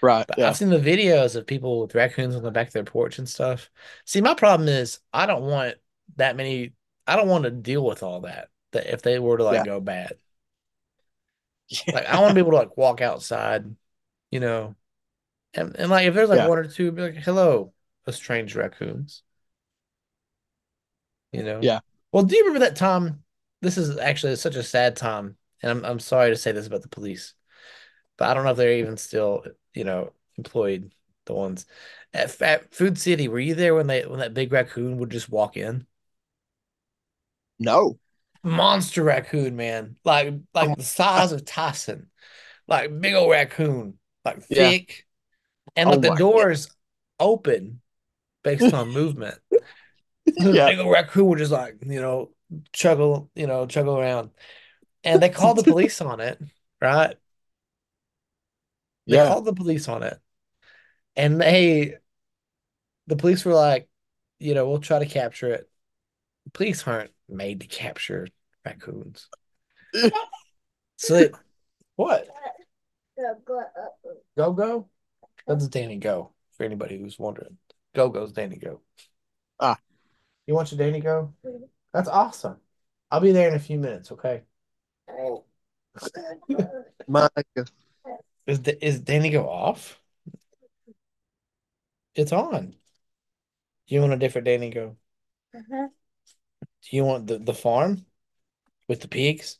[0.00, 0.26] Right.
[0.36, 0.46] Yeah.
[0.46, 3.28] I've seen the videos of people with raccoons on the back of their porch and
[3.28, 3.70] stuff.
[4.04, 5.76] See, my problem is I don't want
[6.16, 6.72] that many.
[7.06, 8.48] I don't want to deal with all that.
[8.72, 9.64] That if they were to like Yeah.
[9.64, 10.18] go bad,
[11.92, 13.74] like I want to be able to like walk outside,
[14.30, 14.76] you know,
[15.54, 16.42] and and like if there's like Yeah.
[16.42, 17.74] one or two, be like, "Hello,
[18.10, 19.24] strange raccoons,"
[21.32, 21.70] you know.
[21.70, 21.80] Yeah.
[22.12, 23.23] Well, do you remember that time?
[23.64, 26.82] This is actually such a sad time, and I'm I'm sorry to say this about
[26.82, 27.34] the police,
[28.18, 29.44] but I don't know if they're even still,
[29.74, 30.92] you know, employed.
[31.26, 31.66] The ones
[32.14, 33.28] at, at Food City.
[33.28, 35.86] Were you there when they when that big raccoon would just walk in?
[37.58, 37.98] No.
[38.42, 40.76] Monster raccoon, man, like like Oh.
[40.76, 42.10] the size of Tyson,
[42.68, 44.74] like big old raccoon, like Yeah.
[44.74, 45.06] thick,
[45.76, 46.70] and Oh like the my doors
[47.20, 47.82] open
[48.44, 49.40] based on movement.
[50.36, 50.74] The Yeah.
[50.74, 52.30] big old raccoon would just like you know
[52.72, 54.30] chuggle, you know, chuggle around,
[55.02, 56.40] and they called the police on it,
[56.80, 57.16] right?
[59.06, 59.28] They Yeah.
[59.28, 60.18] called the police on it,
[61.16, 61.96] and they,
[63.06, 63.88] the police were like,
[64.38, 65.70] you know, we'll try to capture it.
[66.52, 68.28] Police aren't made to capture
[68.64, 69.28] raccoons.
[70.96, 71.30] So they,
[71.96, 72.28] what?
[73.16, 73.62] Go, go.
[74.36, 74.88] Go go?
[75.46, 76.32] That's Danny Go.
[76.56, 77.58] For anybody who's wondering,
[77.94, 78.80] Go Go's Danny Go.
[79.58, 79.78] Ah.
[80.46, 81.34] you want your Danny Go?
[81.94, 82.58] That's awesome.
[83.10, 84.12] I'll be there in a few minutes.
[84.12, 84.42] Okay.
[87.08, 87.28] My
[88.46, 90.00] Is Da- is Danny Go off?
[92.14, 92.74] It's on.
[93.86, 94.96] Do you want a different Danny Go?
[95.54, 95.88] Uh-huh.
[96.82, 98.06] Do you want the, the farm
[98.88, 99.58] with the pigs?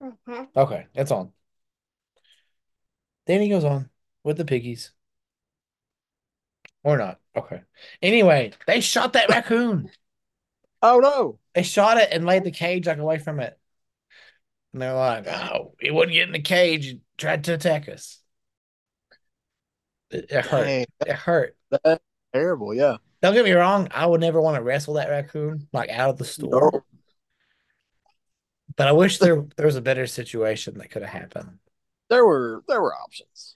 [0.00, 0.46] Uh-huh.
[0.56, 1.32] Okay, it's on.
[3.26, 3.90] Danny Go's on
[4.22, 4.92] with the piggies.
[6.82, 7.20] Or not.
[7.34, 7.62] Okay.
[8.02, 9.90] Anyway, they shot that raccoon.
[10.86, 11.38] Oh no!
[11.54, 13.58] They shot it and laid the cage like away from it.
[14.74, 16.88] And they're like, oh, it wouldn't get in the cage.
[16.88, 18.20] It tried to attack us.
[20.10, 20.64] It, it hurt.
[20.64, 21.56] Dang, It hurt.
[21.70, 22.02] that's
[22.34, 22.74] terrible.
[22.74, 22.98] Yeah.
[23.22, 23.88] Don't get me wrong.
[23.94, 26.70] I would never want to wrestle that raccoon like out of the store.
[26.72, 26.84] No.
[28.76, 31.58] But I wish there there was a better situation that could have happened.
[32.10, 33.54] There were there were options.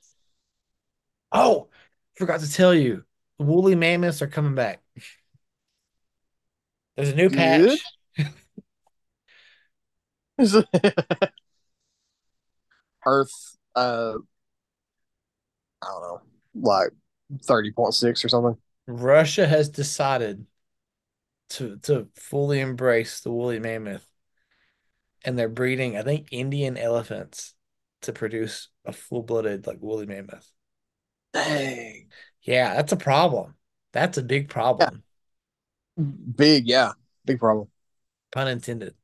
[1.32, 1.68] Oh,
[2.16, 3.04] forgot to tell you,
[3.38, 4.80] woolly mammoths are coming back.
[6.98, 7.80] There's a new patch.
[13.06, 14.14] Earth, uh,
[15.80, 16.20] I don't know,
[16.56, 16.90] like
[17.44, 18.56] thirty point six or something.
[18.88, 20.44] Russia has decided
[21.50, 24.04] to to fully embrace the woolly mammoth,
[25.24, 27.54] and they're breeding, I think, Indian elephants
[28.02, 30.50] to produce a full-blooded like woolly mammoth.
[31.32, 32.08] Dang,
[32.42, 33.54] Yeah, that's a problem.
[33.92, 35.04] That's a big problem.
[35.98, 36.92] Big, yeah,
[37.24, 37.68] big problem.
[38.32, 38.94] Pun intended.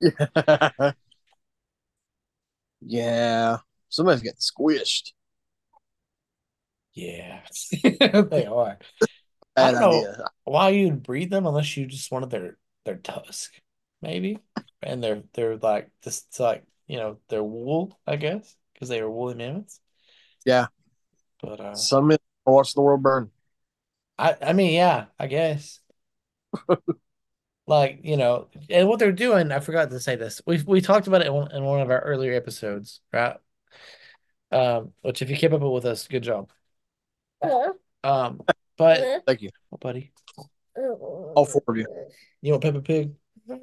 [0.00, 0.68] yeah,
[2.80, 3.58] yeah.
[3.88, 5.12] somebody's getting squished.
[6.92, 7.40] Yeah,
[7.82, 8.78] they are.
[9.56, 10.14] I don't know.
[10.44, 13.52] Why you'd breed them unless you just wanted their their tusk,
[14.02, 14.38] maybe,
[14.82, 19.10] and they're they're like just like you know their wool, I guess, because they are
[19.10, 19.80] woolly mammoths.
[20.44, 20.66] Yeah.
[21.42, 23.30] But uh, Some men watch the world burn.
[24.18, 25.80] I I mean, yeah, I guess.
[27.66, 30.42] Like, you know, and what they're doing, I forgot to say this.
[30.44, 33.36] We we talked about it in one, in one of our earlier episodes, right?
[34.50, 36.50] Um, which if you keep up with us, good job.
[37.40, 37.72] Uh,
[38.02, 38.40] Um,
[38.76, 40.12] but Thank you, oh, buddy,
[40.76, 41.86] all four of you.
[42.42, 43.12] you want Peppa Pig?
[43.46, 43.60] Did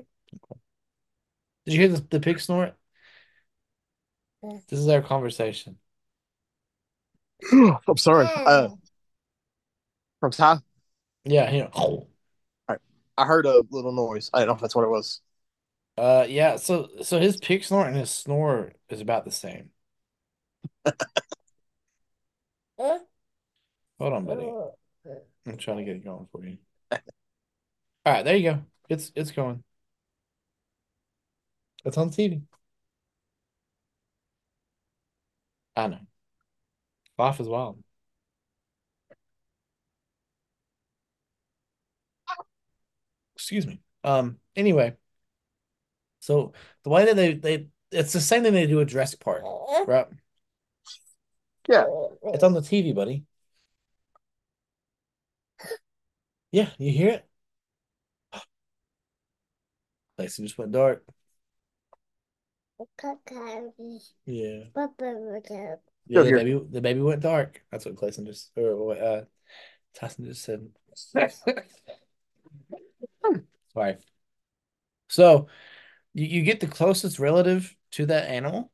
[1.66, 2.76] you hear the, the pig snort?
[4.70, 5.78] This is our conversation.
[7.52, 8.28] I'm sorry.
[8.34, 8.70] Uh,
[10.20, 10.60] from Ty,
[11.26, 12.08] Yeah, you know.
[13.18, 14.30] I heard a little noise.
[14.34, 15.22] I don't know if that's what it was.
[15.98, 16.58] Uh, yeah.
[16.58, 19.72] So so his pig snort and his snore is about the same.
[22.80, 23.00] Uh,
[24.00, 24.46] Hold on, buddy.
[24.48, 24.70] uh,
[25.46, 26.58] I'm trying to get it going for you.
[28.06, 28.66] All right, there you go.
[28.90, 29.64] It's it's going.
[31.86, 32.42] It's on TV.
[35.76, 36.00] I know.
[37.18, 37.84] Life is wild.
[43.48, 43.80] Excuse me.
[44.04, 44.98] Um, anyway,
[46.20, 46.52] so
[46.84, 49.48] the way that they they it's the same thing they do at Jurassic Park,
[49.86, 50.08] right?
[51.68, 51.86] Yeah.
[52.34, 53.26] It's on the TV, buddy.
[56.52, 57.30] Yeah, you hear it?
[60.18, 61.04] Place just went dark.
[64.26, 64.66] Yeah.
[66.08, 67.64] Yeah, the baby the baby went dark.
[67.72, 69.22] That's what Clayton just or what uh
[69.96, 70.70] Tyson just said.
[73.78, 73.98] Sorry.
[75.10, 75.48] So
[76.14, 78.72] you, you get the closest relative to that animal,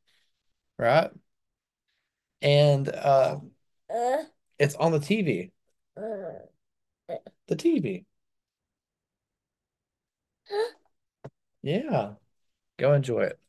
[0.78, 1.12] right?
[2.42, 3.40] And uh
[4.60, 5.52] it's on the TV.
[7.48, 8.06] The TV.
[11.62, 12.16] Yeah.
[12.78, 13.40] Go enjoy it.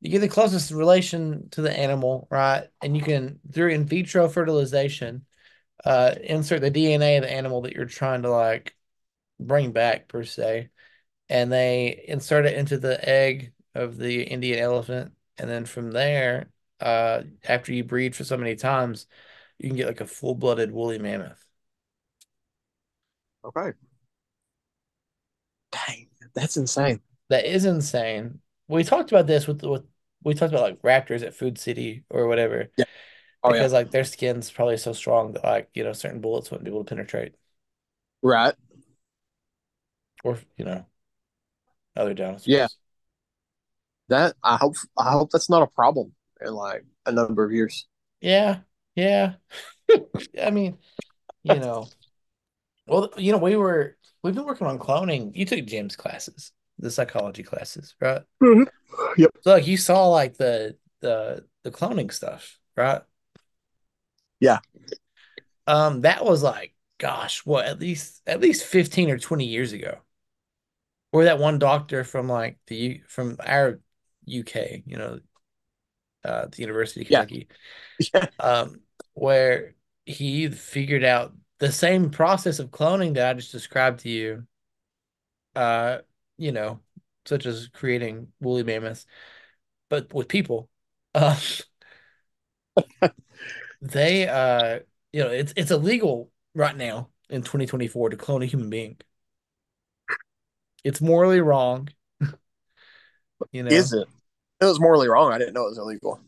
[0.00, 2.68] You get the closest relation to the animal, right?
[2.82, 5.24] And you can, through in vitro fertilization,
[5.84, 8.73] uh, insert the DNA of the animal that you're trying to like
[9.40, 10.70] bring back, per se.
[11.28, 15.14] And they insert it into the egg of the Indian elephant.
[15.38, 19.06] And then from there, uh, after you breed for so many times,
[19.58, 21.44] you can get like a full-blooded woolly mammoth.
[23.44, 23.74] Okay.
[25.70, 27.00] Dang, that's insane.
[27.28, 28.40] That is insane.
[28.68, 29.84] We talked about this with with
[30.22, 32.70] we talked about like raptors at Food City or whatever.
[32.76, 32.84] Yeah.
[33.42, 33.58] Oh, yeah.
[33.58, 36.70] because like their skin's probably so strong that like you know certain bullets wouldn't be
[36.70, 37.34] able to penetrate,
[38.22, 38.54] Right.
[40.24, 40.84] Or you know,
[41.96, 42.48] other dinosaurs.
[42.48, 42.66] Yeah.
[44.08, 46.12] That I hope I hope that's not a problem
[46.44, 47.86] in like a number of years.
[48.20, 48.58] yeah,
[48.94, 49.34] yeah.
[50.42, 50.78] I mean,
[51.42, 51.88] you know,
[52.86, 55.34] well, you know, we were we've been working on cloning.
[55.34, 58.22] You took Jim's classes, the psychology classes, right?
[59.16, 59.30] Yep.
[59.40, 63.02] So like you saw like the the the cloning stuff, right?
[64.40, 64.58] Yeah.
[65.66, 69.98] Um, that was like, gosh, what at least at least 15 or 20 years ago.
[71.14, 73.80] Or that one doctor from like the U from our
[74.26, 75.20] UK, you know,
[76.24, 77.48] uh the University of Kentucky,
[78.14, 78.28] Yeah.
[78.40, 78.80] um,
[79.14, 79.74] where
[80.06, 84.46] he figured out the same process of cloning that I just described to you.
[85.54, 85.98] Uh,
[86.36, 86.80] you know,
[87.26, 89.06] such as creating woolly mammoths,
[89.90, 90.70] but with people.
[91.14, 91.38] Uh,
[93.80, 94.80] they uh,
[95.12, 98.98] you know, it's it's illegal right now in 2024 to clone a human being.
[100.84, 101.88] It's morally wrong.
[103.52, 104.06] You know, Is it?
[104.60, 105.32] It was morally wrong.
[105.32, 106.20] I didn't know it was illegal.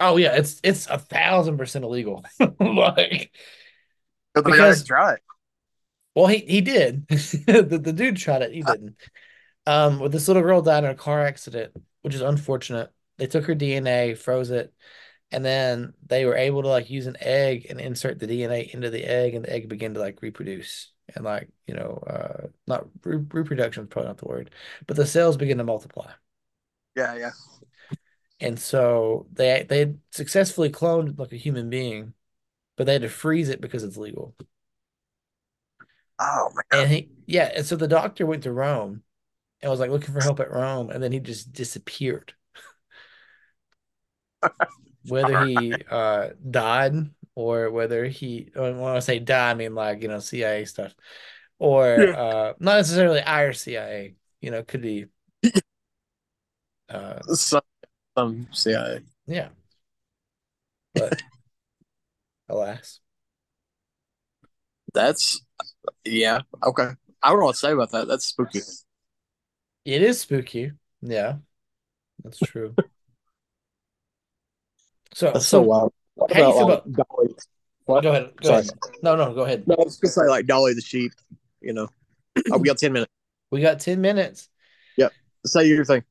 [0.00, 2.24] oh yeah, it's it's a thousand percent illegal.
[2.60, 3.32] Like,
[4.34, 5.18] But the Because- guys tried.
[6.14, 7.06] well, he he did.
[7.08, 8.52] the, the dude tried it.
[8.52, 8.96] He didn't.
[9.66, 12.90] Um, well, this little girl died in a car accident, which is unfortunate.
[13.18, 14.72] They took her DNA, froze it,
[15.32, 18.90] and then they were able to like use an egg and insert the DNA into
[18.90, 22.86] the egg, and the egg began to like reproduce and like you know, uh, not
[23.04, 24.50] re reproduction is probably not the word,
[24.86, 26.10] but the cells begin to multiply.
[26.96, 27.30] Yeah, yeah.
[28.40, 32.14] And so they they had successfully cloned like a human being,
[32.76, 34.34] but they had to freeze it because it's legal.
[36.18, 36.82] Oh my god.
[36.84, 39.02] And he yeah, and so the doctor went to Rome
[39.60, 42.34] and was like looking for help at Rome, and then he just disappeared.
[45.06, 46.94] Whether he uh died
[47.36, 50.94] or whether he when I say die, I mean like, you know, CIA stuff.
[51.60, 52.14] Or Yeah.
[52.14, 55.06] uh not necessarily our CIA, you know, could be
[56.88, 57.62] uh Some,
[58.16, 59.00] some CIA.
[59.26, 59.50] yeah.
[60.94, 61.16] But
[62.48, 63.00] alas.
[64.94, 65.42] That's
[66.04, 66.42] yeah.
[66.64, 66.90] Okay.
[67.22, 68.08] I don't know what to say about that.
[68.08, 68.60] That's spooky.
[69.86, 70.72] It is spooky.
[71.00, 71.38] Yeah,
[72.24, 72.76] that's true.
[75.14, 75.92] So, That's so so wild.
[76.16, 77.34] What how you feel like, Dolly?
[77.84, 78.02] What?
[78.02, 78.32] go ahead.
[78.36, 78.62] Go Sorry.
[78.62, 78.70] ahead.
[79.02, 79.66] No, no, go ahead.
[79.68, 81.12] No, I was gonna say like Dolly the sheep.
[81.60, 81.88] You know.
[82.52, 83.12] Oh, we got ten minutes.
[83.50, 84.48] We got 10 minutes.
[84.96, 85.12] Yep.
[85.46, 86.02] Say your thing.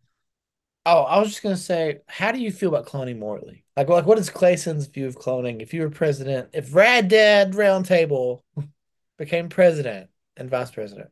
[0.87, 3.63] Oh, I was just gonna say, how do you feel about cloning morally?
[3.75, 5.61] Like, like what is Clayson's view of cloning?
[5.61, 8.41] If you were president, if Rad Dad Roundtable
[9.17, 11.09] became president and vice president,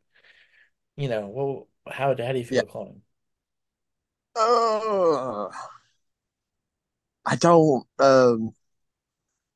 [0.96, 2.62] you know, well, how how do you feel Yeah.
[2.62, 3.00] about cloning?
[4.36, 5.48] Uh,
[7.26, 7.86] I don't.
[7.98, 8.54] Um,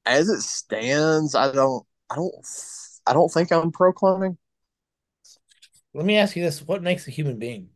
[0.08, 1.86] as it stands, I don't.
[2.10, 2.34] I don't.
[3.06, 4.36] I don't think I'm pro cloning.
[5.94, 7.70] Let me ask you this: What makes a human being?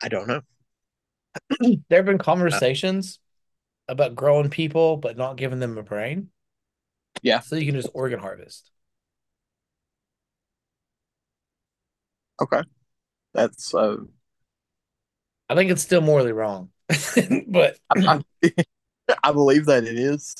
[0.00, 0.42] I don't know.
[1.88, 3.18] There have been conversations
[3.88, 6.30] about growing people but not giving them a brain.
[7.22, 7.40] Yeah.
[7.40, 8.70] So you can just organ harvest.
[12.40, 12.62] Okay,
[13.34, 13.74] that's.
[13.74, 13.96] Uh,
[15.48, 16.70] I think it's still morally wrong.
[17.48, 18.20] but I,
[19.22, 20.34] I, believe that it is.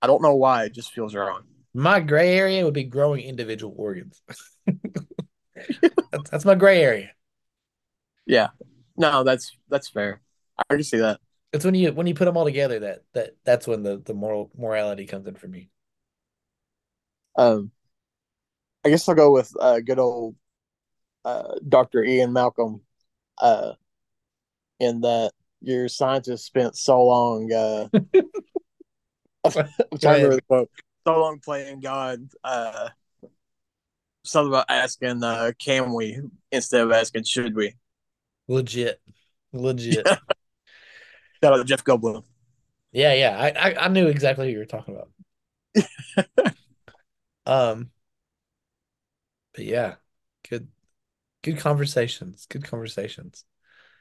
[0.00, 0.64] I don't know why.
[0.64, 1.42] It just feels wrong.
[1.74, 4.22] my gray area would be growing individual organs.
[6.10, 7.10] that's, that's my gray area.
[8.26, 8.48] Yeah.
[8.96, 10.20] No, that's that's fair.
[10.58, 11.20] I can see that.
[11.52, 14.14] It's when you when you put them all together that that that's when the the
[14.14, 15.70] moral morality comes in for me.
[17.36, 17.70] Um,
[18.84, 20.36] I guess I'll go with uh, good old
[21.24, 22.04] uh, Dr.
[22.04, 22.82] Ian Malcolm.
[23.38, 23.72] Uh,
[24.80, 27.52] in that your scientist spent so long.
[27.52, 27.88] Uh,
[29.44, 29.66] I'm trying
[30.00, 30.70] to remember the quote.
[31.06, 32.28] So long playing God.
[32.44, 32.90] Uh,
[34.24, 37.74] something about asking, uh, "Can we?" instead of asking, "Should we?"
[38.48, 39.00] Legit,
[39.52, 40.06] legit.
[40.06, 42.24] Shout out to Jeff Goldblum.
[42.92, 43.36] Yeah, yeah.
[43.38, 45.08] I, I I knew exactly who you were talking about.
[47.46, 47.90] um,
[49.54, 49.94] but yeah,
[50.48, 50.68] good,
[51.42, 52.46] good conversations.
[52.48, 53.44] Good conversations.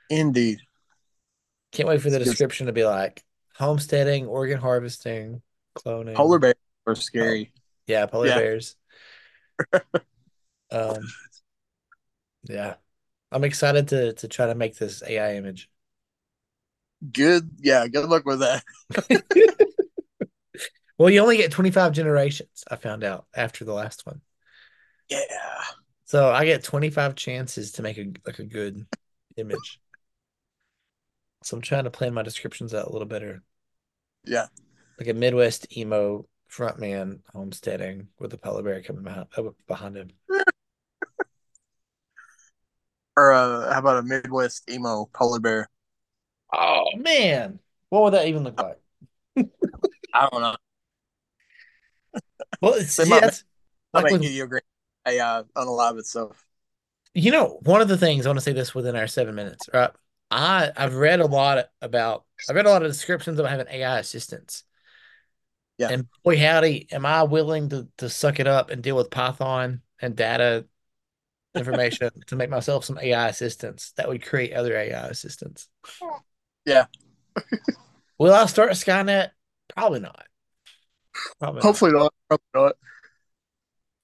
[0.10, 0.60] Indeed.
[1.72, 3.24] Can't wait for the description to be like
[3.56, 5.42] homesteading, organ harvesting,
[5.76, 6.16] cloning.
[6.16, 6.56] Polar bears
[6.86, 7.54] are scary.
[7.88, 8.36] Yeah, polar Yeah.
[8.36, 8.76] bears.
[10.74, 11.04] Um,
[12.44, 12.76] yeah,
[13.30, 15.70] I'm excited to to try to make this AI image.
[17.12, 17.50] Good.
[17.60, 17.86] Yeah.
[17.90, 18.64] Good luck with that.
[20.98, 24.22] Well, you only get 25 generations, I found out after the last one.
[25.10, 25.18] Yeah.
[26.12, 28.86] So I get 25 chances to make a like a good
[29.38, 29.80] image.
[31.42, 33.42] So I'm trying to plan my descriptions out a little better.
[34.26, 34.48] Yeah.
[35.00, 40.10] Like a Midwest emo frontman homesteading with a polar bear coming behind, uh, behind him.
[43.16, 45.70] Or uh, how about a Midwest emo polar bear?
[46.54, 48.80] Oh man, what would that even look like?
[50.14, 50.56] I don't know.
[52.62, 53.46] Well, it's, see, might that's
[53.94, 54.62] I like make with,
[55.06, 56.46] video game AI unalive uh, itself.
[57.14, 59.70] you know, one of the things I want to say this within our seven minutes,
[59.74, 59.92] right?
[60.30, 64.00] I I've read a lot about I've read a lot of descriptions about having AI
[64.00, 64.64] assistants.
[65.78, 65.90] Yeah.
[65.90, 69.82] And boy howdy, am I willing to to suck it up and deal with Python
[70.02, 70.66] and data
[71.56, 75.68] information to make myself some AI assistants that would create other AI assistants.
[76.66, 76.86] Yeah.
[78.18, 79.30] Will I start Skynet?
[79.76, 80.26] Probably not.
[81.40, 81.64] Probably not.
[81.64, 82.14] Hopefully not.
[82.28, 82.76] Probably not.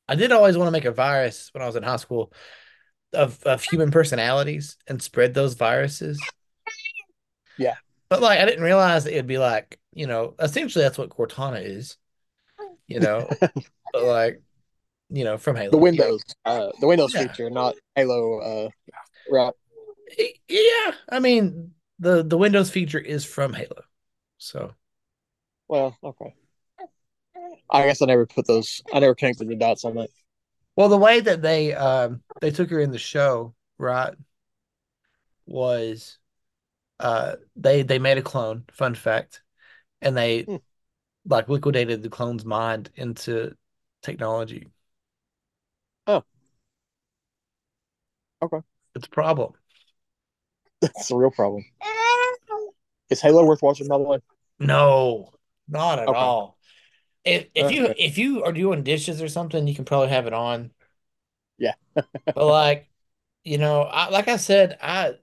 [0.08, 2.32] I did always want to make a virus when I was in high school
[3.14, 6.20] of, of human personalities and spread those viruses.
[7.58, 7.76] Yeah.
[8.10, 11.64] But like I didn't realize that it'd be like, you know, essentially that's what Cortana
[11.64, 11.98] is.
[12.88, 14.42] You know, but like,
[15.10, 15.72] you know, from Halo.
[15.72, 17.28] The Windows, uh, the Windows Yeah.
[17.28, 18.40] feature, not Halo.
[18.40, 18.70] Uh.
[20.48, 23.84] Yeah, I mean the the Windows feature is from Halo.
[24.38, 24.74] So
[25.68, 26.34] Well, okay.
[27.70, 28.82] I guess I never put those.
[28.94, 30.10] I never connected the dots on that.
[30.76, 34.14] Well, the way that they um they took her in the show, right,
[35.46, 36.18] was
[37.00, 39.44] uh they they made a clone, fun fact,
[40.02, 40.58] and they Hmm.
[41.26, 43.56] like liquidated the clone's mind into
[44.04, 44.70] technology.
[46.08, 46.24] Oh.
[48.42, 48.62] Okay.
[48.96, 49.54] It's a problem.
[50.82, 51.64] That's a real problem.
[53.10, 53.88] Is Halo worth watching?
[53.88, 54.20] By the way,
[54.60, 55.34] No,
[55.68, 56.12] not at Okay.
[56.12, 56.57] all.
[57.28, 60.34] If if you if you are doing dishes or something, you can probably have it
[60.34, 60.72] on.
[61.58, 61.74] Yeah.
[62.34, 62.90] But like,
[63.44, 65.16] you know, I like I said, I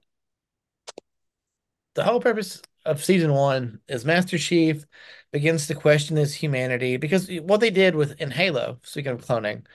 [1.95, 4.85] the whole purpose of season one is Master Chief
[5.31, 9.65] begins to question his humanity because what they did with in Halo, speaking of cloning,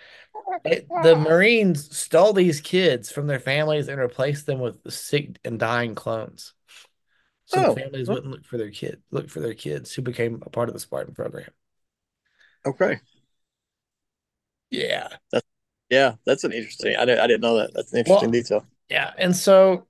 [0.65, 5.59] it, the Marines stole these kids from their families and replaced them with sick and
[5.59, 6.55] dying clones.
[7.47, 7.74] So Oh.
[7.74, 10.74] families wouldn't look for their kid, look for their kids who became a part of
[10.74, 11.51] the Spartan program.
[12.66, 13.01] Okay.
[14.70, 15.09] Yeah.
[15.32, 15.47] That's
[15.91, 16.97] Yeah, that's an interesting.
[16.97, 17.20] I didn't.
[17.20, 17.73] I didn't know that.
[17.74, 18.65] That's an interesting detail.
[18.89, 19.87] Yeah, and so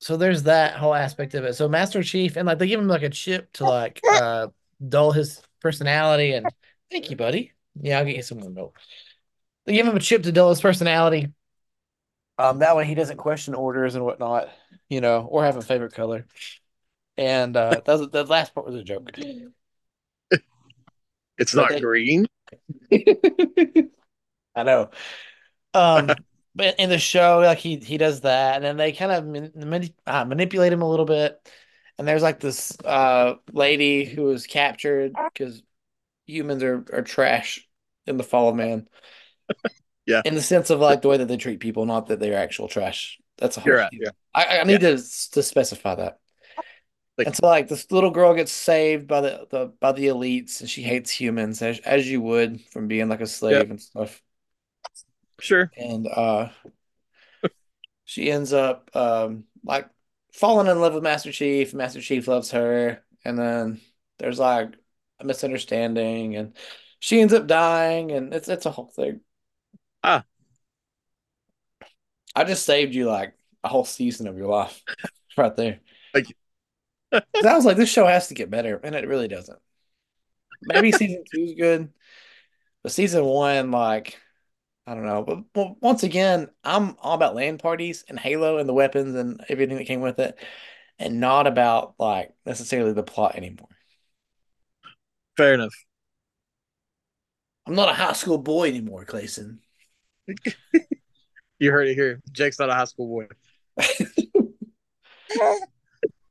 [0.00, 1.54] so there's that whole aspect of it.
[1.54, 4.48] So Master Chief and like they give him like a chip to like uh
[4.86, 6.52] dull his personality and
[6.90, 7.52] thank you, buddy.
[7.80, 8.78] Yeah, I'll get you some more milk.
[9.66, 11.28] They give him a chip to dull his personality.
[12.38, 14.48] Um, that way he doesn't question orders and whatnot,
[14.88, 16.26] you know, or have a favorite color.
[17.16, 19.10] And uh that was the last part was a joke.
[21.40, 22.26] It's not they- green.
[22.92, 24.90] I know.
[25.74, 26.10] Um,
[26.54, 29.52] but in the show, like he he does that, and then they kind of man,
[29.56, 31.40] mani- uh, manipulate him a little bit.
[31.98, 35.62] And there's like this uh lady who was captured because
[36.26, 37.66] humans are are trash
[38.06, 38.88] in the Fall of Man.
[40.06, 40.22] Yeah.
[40.24, 42.66] In the sense of like the way that they treat people, not that they're actual
[42.66, 43.20] trash.
[43.38, 43.74] That's a whole.
[43.74, 43.90] Right.
[43.92, 44.10] Yeah.
[44.34, 46.19] I, I need to to specify that.
[47.20, 50.60] Like- and so like this little girl gets saved by the, the by the elites
[50.60, 54.22] and she hates humans as as you would from being like a slave and stuff.
[55.38, 55.70] Sure.
[55.76, 56.48] And uh
[58.06, 59.88] she ends up um like
[60.32, 61.74] falling in love with Master Chief.
[61.74, 63.80] Master Chief loves her, and then
[64.18, 64.74] there's like
[65.18, 66.56] a misunderstanding and
[67.00, 69.20] she ends up dying and it's it's a whole thing.
[70.02, 70.24] Ah.
[72.34, 74.82] I just saved you like a whole season of your life
[75.36, 75.80] right there.
[77.10, 77.42] Thank you.
[77.42, 79.58] 'Cause I was like, this show has to get better, and it really doesn't.
[80.62, 81.92] Maybe season two is good,
[82.82, 84.20] but season one, like,
[84.86, 85.24] I don't know.
[85.24, 89.44] But, but once again, I'm all about LAN parties and Halo and the weapons and
[89.48, 90.38] everything that came with it,
[90.98, 93.68] and not about like necessarily the plot anymore.
[95.36, 95.74] Fair enough.
[97.66, 99.58] I'm not a high school boy anymore, Clayson.
[101.58, 102.20] You heard it here.
[102.32, 103.26] Jake's not a high school boy.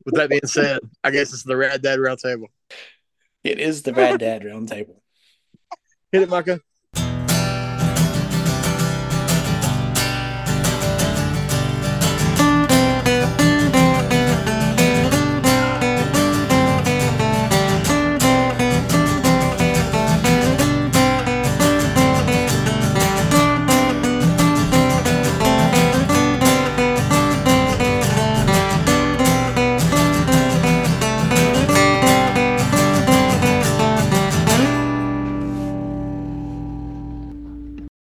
[0.05, 2.47] With that being said, I guess it's the Rad Dad Roundtable.
[3.43, 5.01] It is the Rad Dad Roundtable.
[6.11, 6.61] Hit it, Micah.